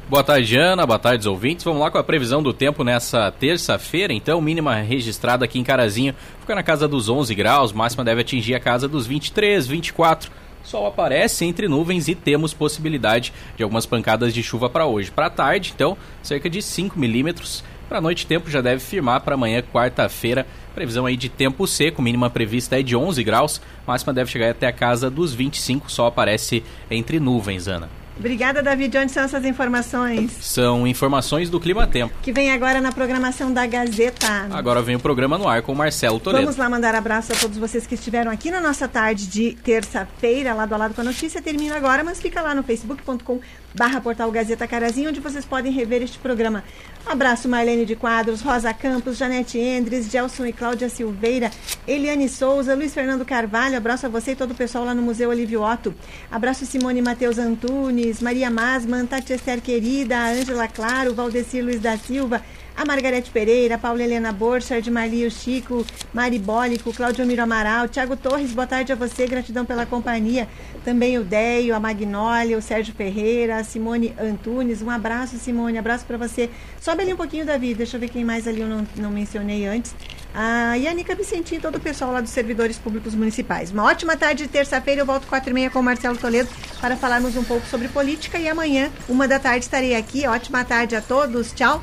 [0.09, 0.85] Boa tarde, Ana.
[0.85, 1.65] Boa tarde, ouvintes.
[1.65, 4.13] Vamos lá com a previsão do tempo nessa terça-feira.
[4.13, 8.55] Então, mínima registrada aqui em Carazinho fica na casa dos 11 graus, máxima deve atingir
[8.55, 10.31] a casa dos 23, 24.
[10.63, 15.11] Sol aparece entre nuvens e temos possibilidade de algumas pancadas de chuva para hoje.
[15.11, 17.65] Para tarde, então, cerca de 5 milímetros.
[17.89, 20.47] Para noite, tempo já deve firmar para amanhã, quarta-feira.
[20.75, 24.67] Previsão aí de tempo seco, mínima prevista é de 11 graus, máxima deve chegar até
[24.67, 25.93] a casa dos 25.
[25.93, 28.02] Sol aparece entre nuvens, Ana.
[28.19, 28.97] Obrigada, David.
[28.99, 30.33] Onde são essas informações?
[30.41, 32.15] São informações do Clima Tempo.
[32.23, 34.49] Que vem agora na programação da Gazeta.
[34.51, 36.45] Agora vem o programa no ar com o Marcelo Toledo.
[36.45, 40.55] Vamos lá mandar abraço a todos vocês que estiveram aqui na nossa tarde de terça-feira,
[40.55, 41.41] lado a lado com a notícia.
[41.41, 43.41] Termina agora, mas fica lá no facebook.com
[43.75, 46.63] barra portal Gazeta Carazinho, onde vocês podem rever este programa.
[47.07, 51.51] Um abraço Marlene de Quadros, Rosa Campos, Janete Endres, Gelson e Cláudia Silveira,
[51.87, 55.31] Eliane Souza, Luiz Fernando Carvalho, abraço a você e todo o pessoal lá no Museu
[55.31, 55.95] Olívio Otto.
[56.31, 62.43] Abraço Simone Matheus Antunes, Maria Masman, Tati Esther Querida, Ângela Claro, Valdecir Luiz da Silva,
[62.77, 68.53] a Margarete Pereira, Paula Helena Borchardt, Marlio Chico, Mari Bólico, Cláudio Miro Amaral, Tiago Torres,
[68.53, 70.49] boa tarde a você, gratidão pela companhia.
[70.85, 74.83] Também o Deio, a Magnólia, o Sérgio Ferreira, a Simone Antunes.
[74.83, 76.51] Um abraço, Simone, abraço para você.
[76.81, 79.65] Sobe ali um pouquinho, Davi, deixa eu ver quem mais ali eu não, não mencionei
[79.67, 79.95] antes.
[80.35, 83.71] A Nica Vicentinho e todo o pessoal lá dos servidores públicos municipais.
[83.71, 86.49] Uma ótima tarde de terça-feira, eu volto quatro e meia com o Marcelo Toledo
[86.81, 90.27] para falarmos um pouco sobre política e amanhã, uma da tarde, estarei aqui.
[90.27, 91.83] Ótima tarde a todos, tchau.